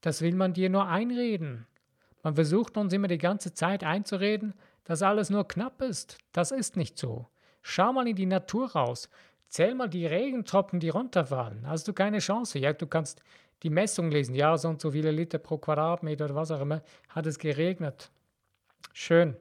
das 0.00 0.22
will 0.22 0.34
man 0.34 0.54
dir 0.54 0.70
nur 0.70 0.86
einreden. 0.86 1.66
Man 2.22 2.34
versucht 2.34 2.76
uns 2.76 2.92
immer 2.92 3.08
die 3.08 3.18
ganze 3.18 3.52
Zeit 3.54 3.84
einzureden, 3.84 4.54
dass 4.84 5.02
alles 5.02 5.30
nur 5.30 5.46
knapp 5.46 5.82
ist. 5.82 6.18
Das 6.32 6.50
ist 6.50 6.76
nicht 6.76 6.98
so. 6.98 7.28
Schau 7.62 7.92
mal 7.92 8.08
in 8.08 8.16
die 8.16 8.26
Natur 8.26 8.72
raus. 8.72 9.08
Zähl 9.50 9.74
mal 9.74 9.88
die 9.88 10.06
Regentropfen, 10.06 10.78
die 10.78 10.90
runterfallen. 10.90 11.66
Hast 11.66 11.88
du 11.88 11.92
keine 11.92 12.20
Chance. 12.20 12.60
Ja, 12.60 12.72
du 12.72 12.86
kannst 12.86 13.20
die 13.64 13.70
Messung 13.70 14.10
lesen. 14.10 14.36
Ja, 14.36 14.56
so 14.56 14.68
und 14.68 14.80
so 14.80 14.92
viele 14.92 15.10
Liter 15.10 15.38
pro 15.38 15.58
Quadratmeter 15.58 16.26
oder 16.26 16.36
was 16.36 16.52
auch 16.52 16.60
immer 16.60 16.82
hat 17.08 17.26
es 17.26 17.36
geregnet. 17.36 18.12
Schön. 18.92 19.36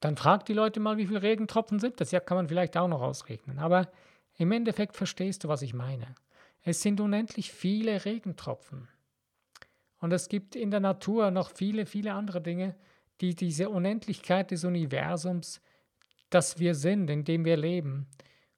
Dann 0.00 0.16
frag 0.16 0.46
die 0.46 0.54
Leute 0.54 0.80
mal, 0.80 0.96
wie 0.96 1.06
viele 1.06 1.22
Regentropfen 1.22 1.78
sind 1.78 2.00
das. 2.00 2.10
Ja, 2.10 2.20
kann 2.20 2.38
man 2.38 2.48
vielleicht 2.48 2.74
auch 2.78 2.88
noch 2.88 3.02
ausrechnen. 3.02 3.58
Aber 3.58 3.92
im 4.38 4.50
Endeffekt 4.50 4.96
verstehst 4.96 5.44
du, 5.44 5.48
was 5.48 5.60
ich 5.60 5.74
meine. 5.74 6.14
Es 6.62 6.80
sind 6.80 6.98
unendlich 6.98 7.52
viele 7.52 8.06
Regentropfen. 8.06 8.88
Und 10.00 10.12
es 10.12 10.30
gibt 10.30 10.56
in 10.56 10.70
der 10.70 10.80
Natur 10.80 11.30
noch 11.30 11.50
viele, 11.50 11.84
viele 11.84 12.14
andere 12.14 12.40
Dinge, 12.40 12.74
die 13.20 13.34
diese 13.34 13.68
Unendlichkeit 13.68 14.50
des 14.50 14.64
Universums, 14.64 15.60
das 16.30 16.58
wir 16.58 16.74
sind, 16.74 17.10
in 17.10 17.24
dem 17.24 17.44
wir 17.44 17.58
leben 17.58 18.08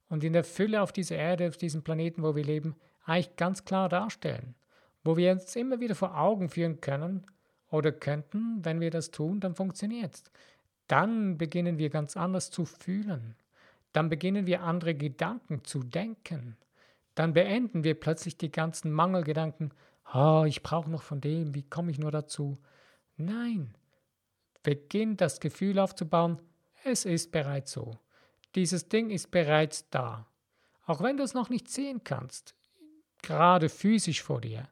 und 0.09 0.25
in 0.25 0.33
der 0.33 0.45
Fülle 0.45 0.83
auf 0.83 0.93
dieser 0.93 1.17
Erde, 1.17 1.49
auf 1.49 1.57
diesem 1.57 1.83
Planeten, 1.83 2.23
wo 2.23 2.35
wir 2.35 2.45
leben, 2.45 2.77
eigentlich 3.05 3.37
ganz 3.37 3.65
klar 3.65 3.89
darstellen, 3.89 4.55
wo 5.03 5.17
wir 5.17 5.33
uns 5.33 5.55
immer 5.57 5.81
wieder 5.81 5.95
vor 5.95 6.19
Augen 6.19 6.49
führen 6.49 6.81
können 6.81 7.27
oder 7.71 7.93
könnten, 7.93 8.65
wenn 8.65 8.81
wir 8.81 8.91
das 8.91 9.11
tun, 9.11 9.41
dann 9.41 9.55
funktioniert 9.55 10.15
es. 10.15 10.25
Dann 10.87 11.39
beginnen 11.39 11.79
wir 11.79 11.91
ganz 11.91 12.17
anders 12.17 12.51
zu 12.51 12.65
fühlen. 12.65 13.37
Dann 13.93 14.09
beginnen 14.09 14.47
wir 14.47 14.63
andere 14.63 14.95
Gedanken 14.95 15.65
zu 15.65 15.83
denken. 15.83 16.57
Dann 17.15 17.33
beenden 17.33 17.85
wir 17.85 17.99
plötzlich 17.99 18.37
die 18.37 18.51
ganzen 18.51 18.93
Mangelgedanken. 18.93 19.73
Oh, 20.13 20.45
ich 20.47 20.63
brauche 20.63 20.91
noch 20.91 21.03
von 21.03 21.21
dem, 21.21 21.55
wie 21.55 21.63
komme 21.63 21.91
ich 21.91 21.99
nur 21.99 22.11
dazu? 22.11 22.59
Nein, 23.17 23.75
beginnt 24.63 25.21
das 25.21 25.41
Gefühl 25.41 25.79
aufzubauen, 25.79 26.41
es 26.83 27.05
ist 27.05 27.31
bereits 27.31 27.73
so. 27.73 27.99
Dieses 28.55 28.89
Ding 28.89 29.11
ist 29.11 29.31
bereits 29.31 29.89
da. 29.91 30.27
Auch 30.87 31.03
wenn 31.03 31.17
du 31.17 31.23
es 31.23 31.35
noch 31.35 31.49
nicht 31.49 31.69
sehen 31.69 32.05
kannst, 32.05 32.55
gerade 33.23 33.69
physisch 33.69 34.23
vor 34.23 34.41
dir, 34.41 34.69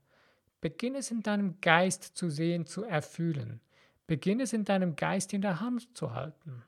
beginn 0.60 0.94
es 0.94 1.10
in 1.10 1.22
deinem 1.22 1.60
Geist 1.60 2.16
zu 2.16 2.30
sehen, 2.30 2.66
zu 2.66 2.84
erfühlen. 2.84 3.60
Beginn 4.06 4.40
es 4.40 4.52
in 4.52 4.64
deinem 4.64 4.94
Geist 4.94 5.32
in 5.32 5.42
der 5.42 5.60
Hand 5.60 5.96
zu 5.96 6.12
halten. 6.12 6.62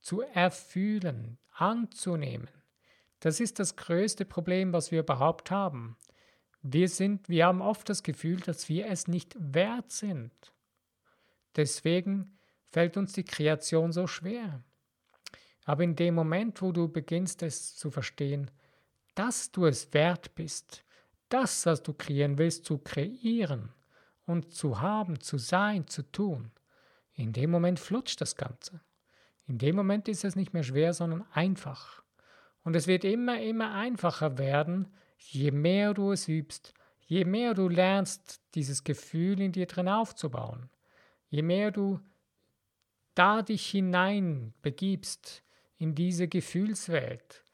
Zu 0.00 0.20
erfühlen, 0.20 1.38
anzunehmen. 1.52 2.48
Das 3.20 3.40
ist 3.40 3.58
das 3.58 3.76
größte 3.76 4.24
Problem, 4.24 4.72
was 4.72 4.90
wir 4.90 5.00
überhaupt 5.00 5.50
haben. 5.50 5.96
Wir, 6.60 6.88
sind, 6.88 7.28
wir 7.28 7.46
haben 7.46 7.62
oft 7.62 7.88
das 7.88 8.02
Gefühl, 8.02 8.40
dass 8.40 8.68
wir 8.68 8.86
es 8.86 9.08
nicht 9.08 9.34
wert 9.38 9.90
sind. 9.90 10.32
Deswegen 11.56 12.38
fällt 12.66 12.96
uns 12.96 13.12
die 13.12 13.24
Kreation 13.24 13.92
so 13.92 14.06
schwer. 14.06 14.62
Aber 15.64 15.82
in 15.82 15.96
dem 15.96 16.14
Moment, 16.14 16.60
wo 16.62 16.72
du 16.72 16.88
beginnst 16.88 17.42
es 17.42 17.76
zu 17.76 17.90
verstehen, 17.90 18.50
dass 19.14 19.50
du 19.50 19.66
es 19.66 19.92
wert 19.94 20.34
bist, 20.34 20.84
das, 21.28 21.66
was 21.66 21.82
du 21.82 21.94
kreieren 21.94 22.38
willst, 22.38 22.64
zu 22.64 22.78
kreieren 22.78 23.70
und 24.26 24.52
zu 24.52 24.80
haben, 24.80 25.20
zu 25.20 25.38
sein, 25.38 25.86
zu 25.88 26.02
tun, 26.02 26.50
in 27.14 27.32
dem 27.32 27.50
Moment 27.50 27.80
flutscht 27.80 28.20
das 28.20 28.36
Ganze. 28.36 28.80
In 29.46 29.58
dem 29.58 29.76
Moment 29.76 30.08
ist 30.08 30.24
es 30.24 30.36
nicht 30.36 30.52
mehr 30.52 30.62
schwer, 30.62 30.92
sondern 30.92 31.24
einfach. 31.32 32.02
Und 32.62 32.76
es 32.76 32.86
wird 32.86 33.04
immer, 33.04 33.40
immer 33.40 33.72
einfacher 33.72 34.38
werden, 34.38 34.88
je 35.16 35.50
mehr 35.50 35.94
du 35.94 36.12
es 36.12 36.28
übst, 36.28 36.74
je 37.00 37.24
mehr 37.24 37.54
du 37.54 37.68
lernst, 37.68 38.40
dieses 38.54 38.84
Gefühl 38.84 39.40
in 39.40 39.52
dir 39.52 39.66
drin 39.66 39.88
aufzubauen, 39.88 40.70
je 41.28 41.42
mehr 41.42 41.70
du 41.70 42.00
da 43.14 43.42
dich 43.42 43.66
hinein 43.66 44.54
begibst 44.62 45.43
in 45.78 45.94
diese 45.94 46.28
Gefühlswelt, 46.28 47.44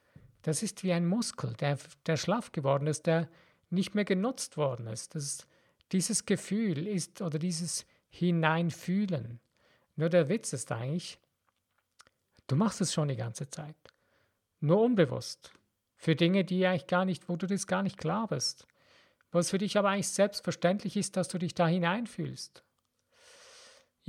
das 0.42 0.62
ist 0.62 0.82
wie 0.82 0.92
ein 0.92 1.06
Muskel, 1.06 1.52
der, 1.54 1.78
der 2.06 2.16
schlaff 2.16 2.52
geworden 2.52 2.86
ist, 2.86 3.06
der 3.06 3.28
nicht 3.68 3.94
mehr 3.94 4.04
genutzt 4.04 4.56
worden 4.56 4.86
ist. 4.86 5.14
Das, 5.14 5.46
dieses 5.92 6.26
Gefühl 6.26 6.86
ist 6.86 7.20
oder 7.20 7.38
dieses 7.38 7.86
Hineinfühlen. 8.08 9.40
Nur 9.96 10.08
der 10.08 10.28
Witz 10.28 10.52
ist 10.52 10.72
eigentlich, 10.72 11.18
du 12.46 12.56
machst 12.56 12.80
es 12.80 12.92
schon 12.92 13.08
die 13.08 13.16
ganze 13.16 13.48
Zeit. 13.48 13.76
Nur 14.60 14.80
unbewusst. 14.80 15.52
Für 15.96 16.16
Dinge, 16.16 16.44
die 16.44 16.66
eigentlich 16.66 16.86
gar 16.86 17.04
nicht, 17.04 17.28
wo 17.28 17.36
du 17.36 17.46
das 17.46 17.66
gar 17.66 17.82
nicht 17.82 17.98
klar 17.98 18.26
bist. 18.28 18.66
Was 19.32 19.50
für 19.50 19.58
dich 19.58 19.78
aber 19.78 19.90
eigentlich 19.90 20.08
selbstverständlich 20.08 20.96
ist, 20.96 21.16
dass 21.16 21.28
du 21.28 21.38
dich 21.38 21.54
da 21.54 21.68
hineinfühlst. 21.68 22.64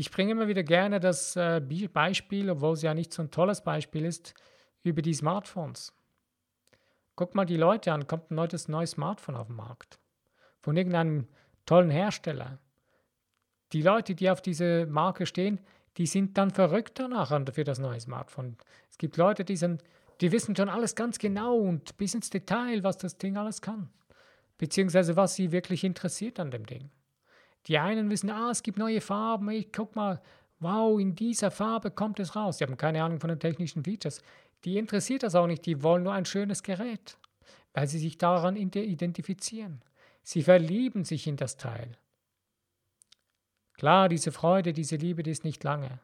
Ich 0.02 0.10
bringe 0.10 0.32
immer 0.32 0.48
wieder 0.48 0.64
gerne 0.64 1.00
das 1.00 1.36
äh, 1.36 1.62
Beispiel, 1.94 2.50
obwohl 2.50 2.74
es 2.74 2.82
ja 2.82 2.96
nicht 2.96 3.14
so 3.14 3.22
ein 3.22 3.30
tolles 3.30 3.62
Beispiel 3.62 4.04
ist, 4.04 4.34
über 4.82 5.04
die 5.04 5.14
Smartphones. 5.14 5.94
Guck 7.16 7.36
mal 7.36 7.46
die 7.46 7.56
Leute 7.56 7.94
an, 7.94 8.08
kommt 8.08 8.32
ein 8.32 8.34
neues, 8.34 8.68
neues 8.68 8.92
Smartphone 8.92 9.36
auf 9.36 9.46
den 9.46 9.58
Markt. 9.58 10.00
Von 10.60 10.76
irgendeinem 10.76 11.28
tollen 11.68 11.92
Hersteller. 11.92 12.58
Die 13.74 13.84
Leute, 13.84 14.16
die 14.16 14.32
auf 14.32 14.42
diese 14.42 14.88
Marke 14.88 15.28
stehen, 15.28 15.60
die 15.98 16.08
sind 16.08 16.36
dann 16.36 16.50
verrückt 16.50 16.98
danach 16.98 17.30
für 17.54 17.64
das 17.64 17.78
neue 17.78 18.00
Smartphone. 18.00 18.58
Es 18.90 18.98
gibt 18.98 19.18
Leute, 19.18 19.46
die, 19.46 19.56
sind, 19.56 19.84
die 20.20 20.32
wissen 20.32 20.56
schon 20.56 20.70
alles 20.70 20.96
ganz 20.96 21.20
genau 21.20 21.58
und 21.58 21.96
bis 21.98 22.16
ins 22.16 22.32
Detail, 22.32 22.84
was 22.84 22.98
das 22.98 23.20
Ding 23.20 23.38
alles 23.38 23.62
kann. 23.62 23.92
Beziehungsweise 24.58 25.16
was 25.16 25.36
sie 25.36 25.52
wirklich 25.52 25.84
interessiert 25.84 26.40
an 26.40 26.50
dem 26.50 26.66
Ding. 26.66 26.90
Die 27.68 27.78
einen 27.78 28.10
wissen, 28.10 28.30
ah, 28.30 28.50
es 28.52 28.64
gibt 28.64 28.78
neue 28.78 29.02
Farben, 29.02 29.50
ich 29.50 29.72
guck 29.72 29.96
mal, 29.96 30.22
wow, 30.60 31.00
in 31.00 31.16
dieser 31.16 31.52
Farbe 31.52 31.92
kommt 31.92 32.20
es 32.20 32.36
raus. 32.36 32.58
Die 32.58 32.64
haben 32.64 32.78
keine 32.78 33.04
Ahnung 33.04 33.20
von 33.20 33.30
den 33.30 33.40
technischen 33.40 33.84
Features. 33.84 34.22
Die 34.64 34.78
interessiert 34.78 35.24
das 35.24 35.36
auch 35.36 35.48
nicht, 35.48 35.66
die 35.66 35.84
wollen 35.84 36.04
nur 36.04 36.14
ein 36.14 36.26
schönes 36.26 36.64
Gerät, 36.64 37.18
weil 37.74 37.88
sie 37.88 38.00
sich 38.00 38.18
daran 38.18 38.56
identifizieren. 38.56 39.82
Sie 40.24 40.44
verlieben 40.44 41.04
sich 41.04 41.26
in 41.28 41.36
das 41.36 41.58
Teil. 41.58 41.98
Klar, 43.74 44.10
diese 44.10 44.32
Freude, 44.32 44.74
diese 44.74 44.98
Liebe, 44.98 45.24
die 45.24 45.32
ist 45.32 45.44
nicht 45.44 45.64
lange. 45.64 46.00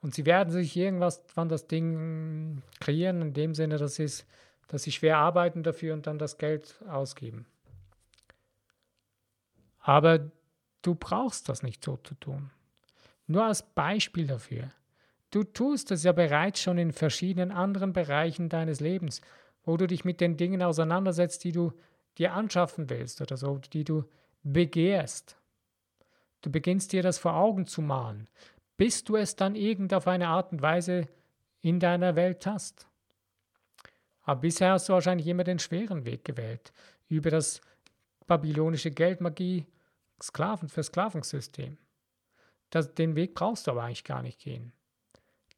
Und 0.00 0.14
sie 0.14 0.24
werden 0.24 0.52
sich 0.52 0.76
irgendwas 0.76 1.22
von 1.26 1.48
das 1.48 1.66
Ding 1.66 2.62
kreieren, 2.78 3.22
in 3.22 3.32
dem 3.32 3.54
Sinne, 3.54 3.78
dass, 3.78 3.98
es, 3.98 4.24
dass 4.68 4.84
sie 4.84 4.92
schwer 4.92 5.18
arbeiten 5.18 5.64
dafür 5.64 5.94
und 5.94 6.06
dann 6.06 6.18
das 6.18 6.38
Geld 6.38 6.80
ausgeben. 6.86 7.46
Aber 9.80 10.30
du 10.86 10.94
brauchst 10.94 11.48
das 11.48 11.62
nicht 11.62 11.84
so 11.84 11.96
zu 11.96 12.14
tun. 12.14 12.50
Nur 13.26 13.44
als 13.44 13.62
Beispiel 13.62 14.26
dafür. 14.26 14.70
Du 15.30 15.42
tust 15.42 15.90
es 15.90 16.04
ja 16.04 16.12
bereits 16.12 16.60
schon 16.60 16.78
in 16.78 16.92
verschiedenen 16.92 17.50
anderen 17.50 17.92
Bereichen 17.92 18.48
deines 18.48 18.78
Lebens, 18.78 19.20
wo 19.64 19.76
du 19.76 19.88
dich 19.88 20.04
mit 20.04 20.20
den 20.20 20.36
Dingen 20.36 20.62
auseinandersetzt, 20.62 21.42
die 21.42 21.50
du 21.50 21.72
dir 22.18 22.32
anschaffen 22.32 22.88
willst 22.88 23.20
oder 23.20 23.36
so, 23.36 23.58
die 23.72 23.82
du 23.82 24.04
begehrst. 24.44 25.36
Du 26.42 26.50
beginnst 26.50 26.92
dir 26.92 27.02
das 27.02 27.18
vor 27.18 27.34
Augen 27.34 27.66
zu 27.66 27.82
malen, 27.82 28.28
bis 28.76 29.02
du 29.02 29.16
es 29.16 29.34
dann 29.34 29.56
irgend 29.56 29.92
auf 29.92 30.06
eine 30.06 30.28
Art 30.28 30.52
und 30.52 30.62
Weise 30.62 31.08
in 31.62 31.80
deiner 31.80 32.14
Welt 32.14 32.46
hast. 32.46 32.86
Aber 34.22 34.42
bisher 34.42 34.72
hast 34.72 34.88
du 34.88 34.92
wahrscheinlich 34.92 35.26
immer 35.26 35.44
den 35.44 35.58
schweren 35.58 36.04
Weg 36.04 36.24
gewählt, 36.24 36.72
über 37.08 37.30
das 37.30 37.60
babylonische 38.26 38.92
Geldmagie 38.92 39.66
Sklaven 40.22 40.68
für 40.68 40.82
Sklavensystem. 40.82 41.78
Das, 42.70 42.94
den 42.94 43.16
Weg 43.16 43.34
brauchst 43.34 43.66
du 43.66 43.70
aber 43.70 43.84
eigentlich 43.84 44.04
gar 44.04 44.22
nicht 44.22 44.40
gehen. 44.40 44.72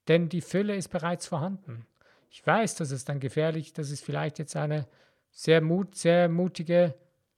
Denn 0.08 0.28
die 0.28 0.40
Fülle 0.40 0.76
ist 0.76 0.88
bereits 0.88 1.26
vorhanden. 1.26 1.86
Ich 2.30 2.46
weiß, 2.46 2.74
das 2.76 2.90
ist 2.90 3.08
dann 3.08 3.20
gefährlich, 3.20 3.72
das 3.72 3.90
ist 3.90 4.04
vielleicht 4.04 4.38
jetzt 4.38 4.56
eine 4.56 4.86
sehr, 5.30 5.60
mut, 5.60 5.94
sehr 5.94 6.28
mutige 6.28 6.94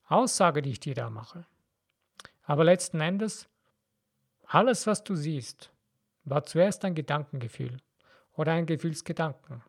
Aussage, 0.09 0.63
die 0.63 0.71
ich 0.71 0.81
dir 0.81 0.95
da 0.95 1.11
mache. 1.11 1.47
Aber 2.43 2.65
letzten 2.65 3.01
Endes, 3.01 3.49
alles, 4.47 4.87
was 4.87 5.05
du 5.05 5.15
siehst, 5.15 5.71
war 6.25 6.45
zuerst 6.45 6.85
ein 6.85 6.95
Gedankengefühl 6.95 7.77
oder 8.33 8.53
ein 8.53 8.67
Gefühlsgedanken. 8.67 9.63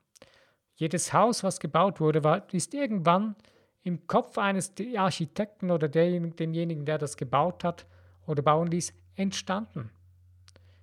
Jedes 0.75 1.13
Haus, 1.13 1.43
was 1.43 1.59
gebaut 1.59 1.99
wurde, 1.99 2.23
war, 2.23 2.51
ist 2.53 2.73
irgendwann 2.73 3.35
im 3.83 4.07
Kopf 4.07 4.37
eines 4.37 4.73
Architekten 4.95 5.71
oder 5.71 5.87
demjenigen, 5.89 6.85
der 6.85 6.97
das 6.97 7.17
gebaut 7.17 7.63
hat 7.63 7.85
oder 8.25 8.41
bauen 8.41 8.67
ließ, 8.67 8.93
entstanden. 9.15 9.89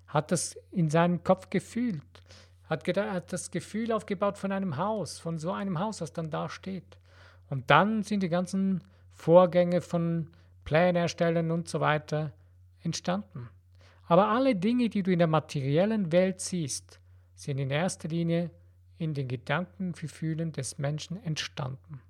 Hat 0.06 0.32
das 0.32 0.56
in 0.70 0.90
seinem 0.90 1.22
Kopf 1.22 1.50
gefühlt, 1.50 2.02
hat, 2.64 2.86
hat 2.86 3.32
das 3.32 3.50
Gefühl 3.50 3.92
aufgebaut 3.92 4.38
von 4.38 4.52
einem 4.52 4.76
Haus, 4.76 5.18
von 5.18 5.38
so 5.38 5.52
einem 5.52 5.78
Haus, 5.78 5.98
das 5.98 6.12
dann 6.12 6.30
da 6.30 6.48
steht. 6.48 6.98
Und 7.50 7.70
dann 7.70 8.02
sind 8.02 8.22
die 8.22 8.28
ganzen 8.28 8.84
Vorgänge 9.10 9.80
von 9.80 10.30
Pläne 10.64 11.00
erstellen 11.00 11.50
und 11.50 11.68
so 11.68 11.80
weiter 11.80 12.32
entstanden. 12.82 13.48
Aber 14.06 14.28
alle 14.28 14.56
Dinge, 14.56 14.88
die 14.88 15.02
du 15.02 15.12
in 15.12 15.18
der 15.18 15.28
materiellen 15.28 16.12
Welt 16.12 16.40
siehst, 16.40 17.00
sind 17.34 17.58
in 17.58 17.70
erster 17.70 18.08
Linie 18.08 18.50
in 18.96 19.14
den 19.14 19.28
Gedankengefühlen 19.28 20.52
des 20.52 20.78
Menschen 20.78 21.22
entstanden. 21.22 22.00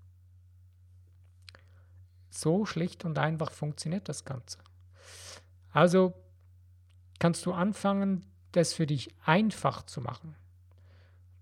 So 2.30 2.66
schlicht 2.66 3.04
und 3.04 3.18
einfach 3.18 3.50
funktioniert 3.50 4.08
das 4.08 4.24
Ganze. 4.24 4.58
Also 5.72 6.14
kannst 7.18 7.44
du 7.46 7.52
anfangen, 7.52 8.24
das 8.52 8.72
für 8.72 8.86
dich 8.86 9.14
einfach 9.24 9.82
zu 9.84 10.00
machen. 10.00 10.34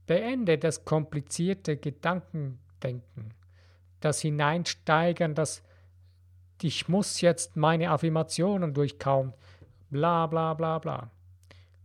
Beende 0.06 0.58
das 0.58 0.84
komplizierte 0.84 1.76
Gedankendenken 1.76 3.34
das 4.00 4.20
Hineinsteigern, 4.20 5.34
das 5.34 5.62
ich 6.62 6.88
muss 6.88 7.20
jetzt 7.20 7.56
meine 7.56 7.90
Affirmationen 7.90 8.72
durchkauen, 8.72 9.34
bla 9.90 10.26
bla 10.26 10.54
bla 10.54 10.78
bla. 10.78 11.10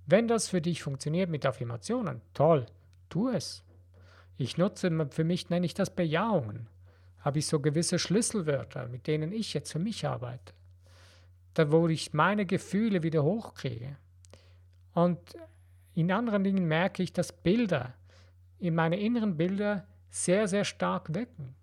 Wenn 0.05 0.27
das 0.27 0.47
für 0.47 0.61
dich 0.61 0.81
funktioniert 0.81 1.29
mit 1.29 1.45
Affirmationen, 1.45 2.21
toll, 2.33 2.65
tu 3.09 3.29
es. 3.29 3.63
Ich 4.37 4.57
nutze, 4.57 5.09
für 5.11 5.23
mich 5.23 5.49
nenne 5.49 5.65
ich 5.65 5.73
das 5.73 5.93
Bejahungen. 5.93 6.67
Habe 7.21 7.39
ich 7.39 7.47
so 7.47 7.59
gewisse 7.59 7.99
Schlüsselwörter, 7.99 8.87
mit 8.87 9.07
denen 9.07 9.31
ich 9.31 9.53
jetzt 9.53 9.71
für 9.71 9.79
mich 9.79 10.05
arbeite. 10.05 10.53
Da, 11.53 11.71
wo 11.71 11.87
ich 11.87 12.13
meine 12.13 12.45
Gefühle 12.45 13.03
wieder 13.03 13.23
hochkriege. 13.23 13.97
Und 14.93 15.19
in 15.93 16.11
anderen 16.11 16.43
Dingen 16.43 16.67
merke 16.67 17.03
ich, 17.03 17.13
dass 17.13 17.31
Bilder, 17.31 17.93
in 18.59 18.75
meine 18.75 18.99
inneren 18.99 19.37
Bilder 19.37 19.85
sehr, 20.09 20.47
sehr 20.47 20.65
stark 20.65 21.13
wecken. 21.13 21.55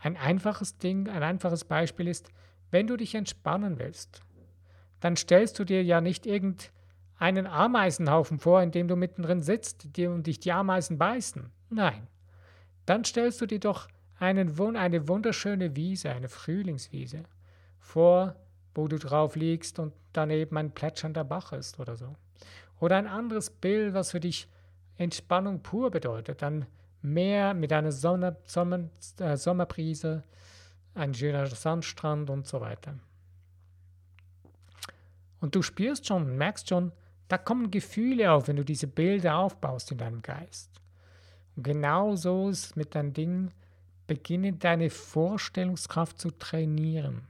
Ein 0.00 0.16
einfaches 0.16 0.78
Ding, 0.78 1.08
ein 1.08 1.22
einfaches 1.22 1.64
Beispiel 1.64 2.08
ist, 2.08 2.30
wenn 2.70 2.86
du 2.86 2.96
dich 2.96 3.14
entspannen 3.14 3.78
willst, 3.78 4.22
dann 5.00 5.16
stellst 5.16 5.58
du 5.58 5.64
dir 5.64 5.82
ja 5.82 6.00
nicht 6.00 6.26
irgendeinen 6.26 7.46
Ameisenhaufen 7.46 8.38
vor, 8.38 8.62
in 8.62 8.70
dem 8.70 8.88
du 8.88 8.96
mittendrin 8.96 9.42
sitzt 9.42 9.86
und 9.98 10.26
dich 10.26 10.40
die 10.40 10.52
Ameisen 10.52 10.98
beißen. 10.98 11.50
Nein. 11.70 12.06
Dann 12.86 13.04
stellst 13.04 13.40
du 13.40 13.46
dir 13.46 13.60
doch 13.60 13.88
einen, 14.18 14.76
eine 14.76 15.08
wunderschöne 15.08 15.76
Wiese, 15.76 16.10
eine 16.10 16.28
Frühlingswiese 16.28 17.24
vor, 17.78 18.36
wo 18.74 18.88
du 18.88 18.98
drauf 18.98 19.36
liegst 19.36 19.78
und 19.78 19.92
daneben 20.12 20.56
ein 20.56 20.72
plätschernder 20.72 21.24
Bach 21.24 21.52
ist 21.52 21.78
oder 21.78 21.96
so. 21.96 22.14
Oder 22.80 22.96
ein 22.96 23.06
anderes 23.06 23.50
Bild, 23.50 23.94
was 23.94 24.10
für 24.10 24.20
dich 24.20 24.48
Entspannung 24.96 25.62
pur 25.62 25.90
bedeutet. 25.90 26.42
Dann 26.42 26.66
Meer 27.02 27.54
mit 27.54 27.72
einer 27.72 27.92
Sonne, 27.92 28.36
Sommer, 28.44 28.88
äh, 29.20 29.36
Sommerbrise, 29.36 30.24
ein 30.94 31.14
schöner 31.14 31.46
Sandstrand 31.46 32.30
und 32.30 32.46
so 32.48 32.60
weiter. 32.60 32.98
Und 35.40 35.54
du 35.54 35.62
spürst 35.62 36.06
schon, 36.06 36.36
merkst 36.36 36.68
schon, 36.68 36.90
da 37.28 37.38
kommen 37.38 37.70
Gefühle 37.70 38.32
auf, 38.32 38.48
wenn 38.48 38.56
du 38.56 38.64
diese 38.64 38.88
Bilder 38.88 39.36
aufbaust 39.36 39.92
in 39.92 39.98
deinem 39.98 40.22
Geist. 40.22 40.80
Und 41.54 41.62
genau 41.62 42.16
so 42.16 42.48
ist 42.48 42.64
es 42.64 42.76
mit 42.76 42.94
deinem 42.94 43.12
Ding, 43.12 43.52
beginne 44.06 44.52
deine 44.52 44.90
Vorstellungskraft 44.90 46.18
zu 46.18 46.30
trainieren. 46.30 47.26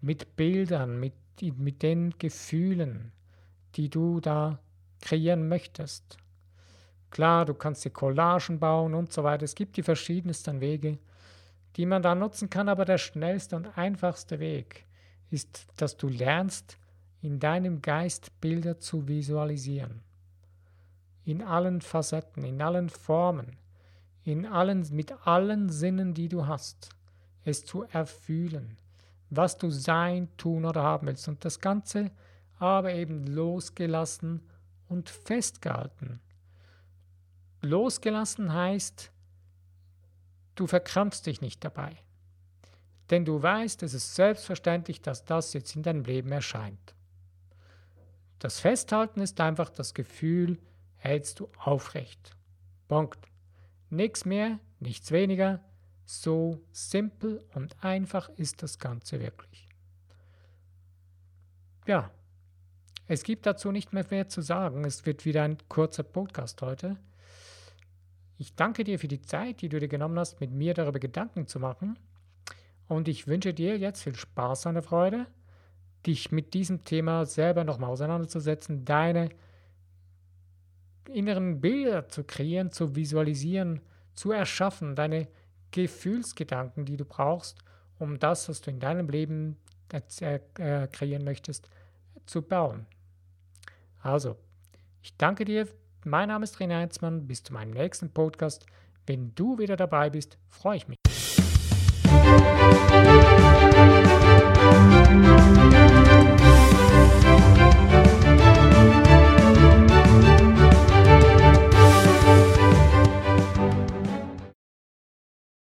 Mit 0.00 0.36
Bildern, 0.36 1.00
mit, 1.00 1.14
mit 1.56 1.82
den 1.82 2.10
Gefühlen, 2.18 3.12
die 3.76 3.88
du 3.88 4.20
da 4.20 4.58
kreieren 5.00 5.48
möchtest. 5.48 6.16
Klar, 7.10 7.44
du 7.44 7.54
kannst 7.54 7.84
dir 7.84 7.90
Collagen 7.90 8.58
bauen 8.58 8.94
und 8.94 9.12
so 9.12 9.22
weiter. 9.22 9.44
Es 9.44 9.54
gibt 9.54 9.76
die 9.76 9.82
verschiedensten 9.82 10.60
Wege, 10.60 10.98
die 11.76 11.86
man 11.86 12.02
da 12.02 12.14
nutzen 12.14 12.50
kann, 12.50 12.68
aber 12.68 12.84
der 12.84 12.98
schnellste 12.98 13.56
und 13.56 13.78
einfachste 13.78 14.40
Weg 14.40 14.86
ist, 15.30 15.66
dass 15.76 15.96
du 15.96 16.08
lernst, 16.08 16.78
in 17.20 17.40
deinem 17.40 17.80
Geist 17.80 18.38
Bilder 18.40 18.78
zu 18.78 19.08
visualisieren. 19.08 20.02
In 21.24 21.42
allen 21.42 21.80
Facetten, 21.80 22.44
in 22.44 22.60
allen 22.60 22.90
Formen, 22.90 23.56
in 24.24 24.46
allen, 24.46 24.86
mit 24.90 25.26
allen 25.26 25.68
Sinnen, 25.68 26.14
die 26.14 26.28
du 26.28 26.46
hast. 26.46 26.90
es 27.46 27.64
zu 27.64 27.82
erfühlen, 27.82 28.78
was 29.28 29.58
du 29.58 29.68
sein, 29.68 30.28
tun 30.38 30.64
oder 30.64 30.82
haben 30.82 31.06
willst. 31.06 31.28
Und 31.28 31.44
das 31.44 31.60
Ganze 31.60 32.10
aber 32.58 32.94
eben 32.94 33.26
losgelassen 33.26 34.40
und 34.88 35.10
festgehalten. 35.10 36.20
Losgelassen 37.60 38.52
heißt, 38.52 39.10
du 40.54 40.66
verkrampfst 40.66 41.26
dich 41.26 41.40
nicht 41.40 41.64
dabei. 41.64 41.96
Denn 43.10 43.24
du 43.24 43.42
weißt, 43.42 43.82
es 43.82 43.92
ist 43.92 44.14
selbstverständlich, 44.14 45.02
dass 45.02 45.24
das 45.24 45.52
jetzt 45.52 45.76
in 45.76 45.82
deinem 45.82 46.04
Leben 46.04 46.32
erscheint. 46.32 46.94
Das 48.38 48.60
Festhalten 48.60 49.20
ist 49.20 49.40
einfach 49.40 49.70
das 49.70 49.94
Gefühl, 49.94 50.58
hältst 50.96 51.40
du 51.40 51.48
aufrecht. 51.58 52.34
Punkt. 52.88 53.33
Nichts 53.94 54.24
mehr, 54.24 54.58
nichts 54.80 55.12
weniger. 55.12 55.60
So 56.04 56.60
simpel 56.72 57.44
und 57.54 57.82
einfach 57.82 58.28
ist 58.30 58.64
das 58.64 58.80
Ganze 58.80 59.20
wirklich. 59.20 59.68
Ja, 61.86 62.10
es 63.06 63.22
gibt 63.22 63.46
dazu 63.46 63.70
nicht 63.70 63.92
mehr 63.92 64.04
mehr 64.10 64.28
zu 64.28 64.40
sagen. 64.40 64.84
Es 64.84 65.06
wird 65.06 65.24
wieder 65.24 65.44
ein 65.44 65.58
kurzer 65.68 66.02
Podcast 66.02 66.60
heute. 66.60 66.96
Ich 68.36 68.56
danke 68.56 68.82
dir 68.82 68.98
für 68.98 69.06
die 69.06 69.22
Zeit, 69.22 69.62
die 69.62 69.68
du 69.68 69.78
dir 69.78 69.86
genommen 69.86 70.18
hast, 70.18 70.40
mit 70.40 70.50
mir 70.50 70.74
darüber 70.74 70.98
Gedanken 70.98 71.46
zu 71.46 71.60
machen. 71.60 71.96
Und 72.88 73.06
ich 73.06 73.28
wünsche 73.28 73.54
dir 73.54 73.78
jetzt 73.78 74.02
viel 74.02 74.16
Spaß 74.16 74.66
und 74.66 74.82
Freude, 74.82 75.26
dich 76.04 76.32
mit 76.32 76.52
diesem 76.52 76.82
Thema 76.82 77.26
selber 77.26 77.62
nochmal 77.62 77.90
auseinanderzusetzen, 77.90 78.84
deine 78.84 79.28
inneren 81.08 81.60
Bilder 81.60 82.08
zu 82.08 82.24
kreieren, 82.24 82.70
zu 82.70 82.96
visualisieren, 82.96 83.80
zu 84.14 84.32
erschaffen, 84.32 84.94
deine 84.94 85.28
Gefühlsgedanken, 85.70 86.84
die 86.84 86.96
du 86.96 87.04
brauchst, 87.04 87.58
um 87.98 88.18
das, 88.18 88.48
was 88.48 88.60
du 88.60 88.70
in 88.70 88.80
deinem 88.80 89.08
Leben 89.08 89.56
äh, 89.92 90.40
äh, 90.58 90.86
kreieren 90.88 91.24
möchtest, 91.24 91.68
zu 92.26 92.42
bauen. 92.42 92.86
Also, 94.00 94.36
ich 95.02 95.16
danke 95.16 95.44
dir. 95.44 95.68
Mein 96.04 96.28
Name 96.28 96.44
ist 96.44 96.56
René 96.56 96.76
Heinzmann. 96.76 97.26
Bis 97.26 97.42
zu 97.42 97.52
meinem 97.52 97.70
nächsten 97.70 98.10
Podcast. 98.10 98.66
Wenn 99.06 99.34
du 99.34 99.58
wieder 99.58 99.76
dabei 99.76 100.10
bist, 100.10 100.38
freue 100.48 100.76
ich 100.76 100.88
mich. 100.88 101.23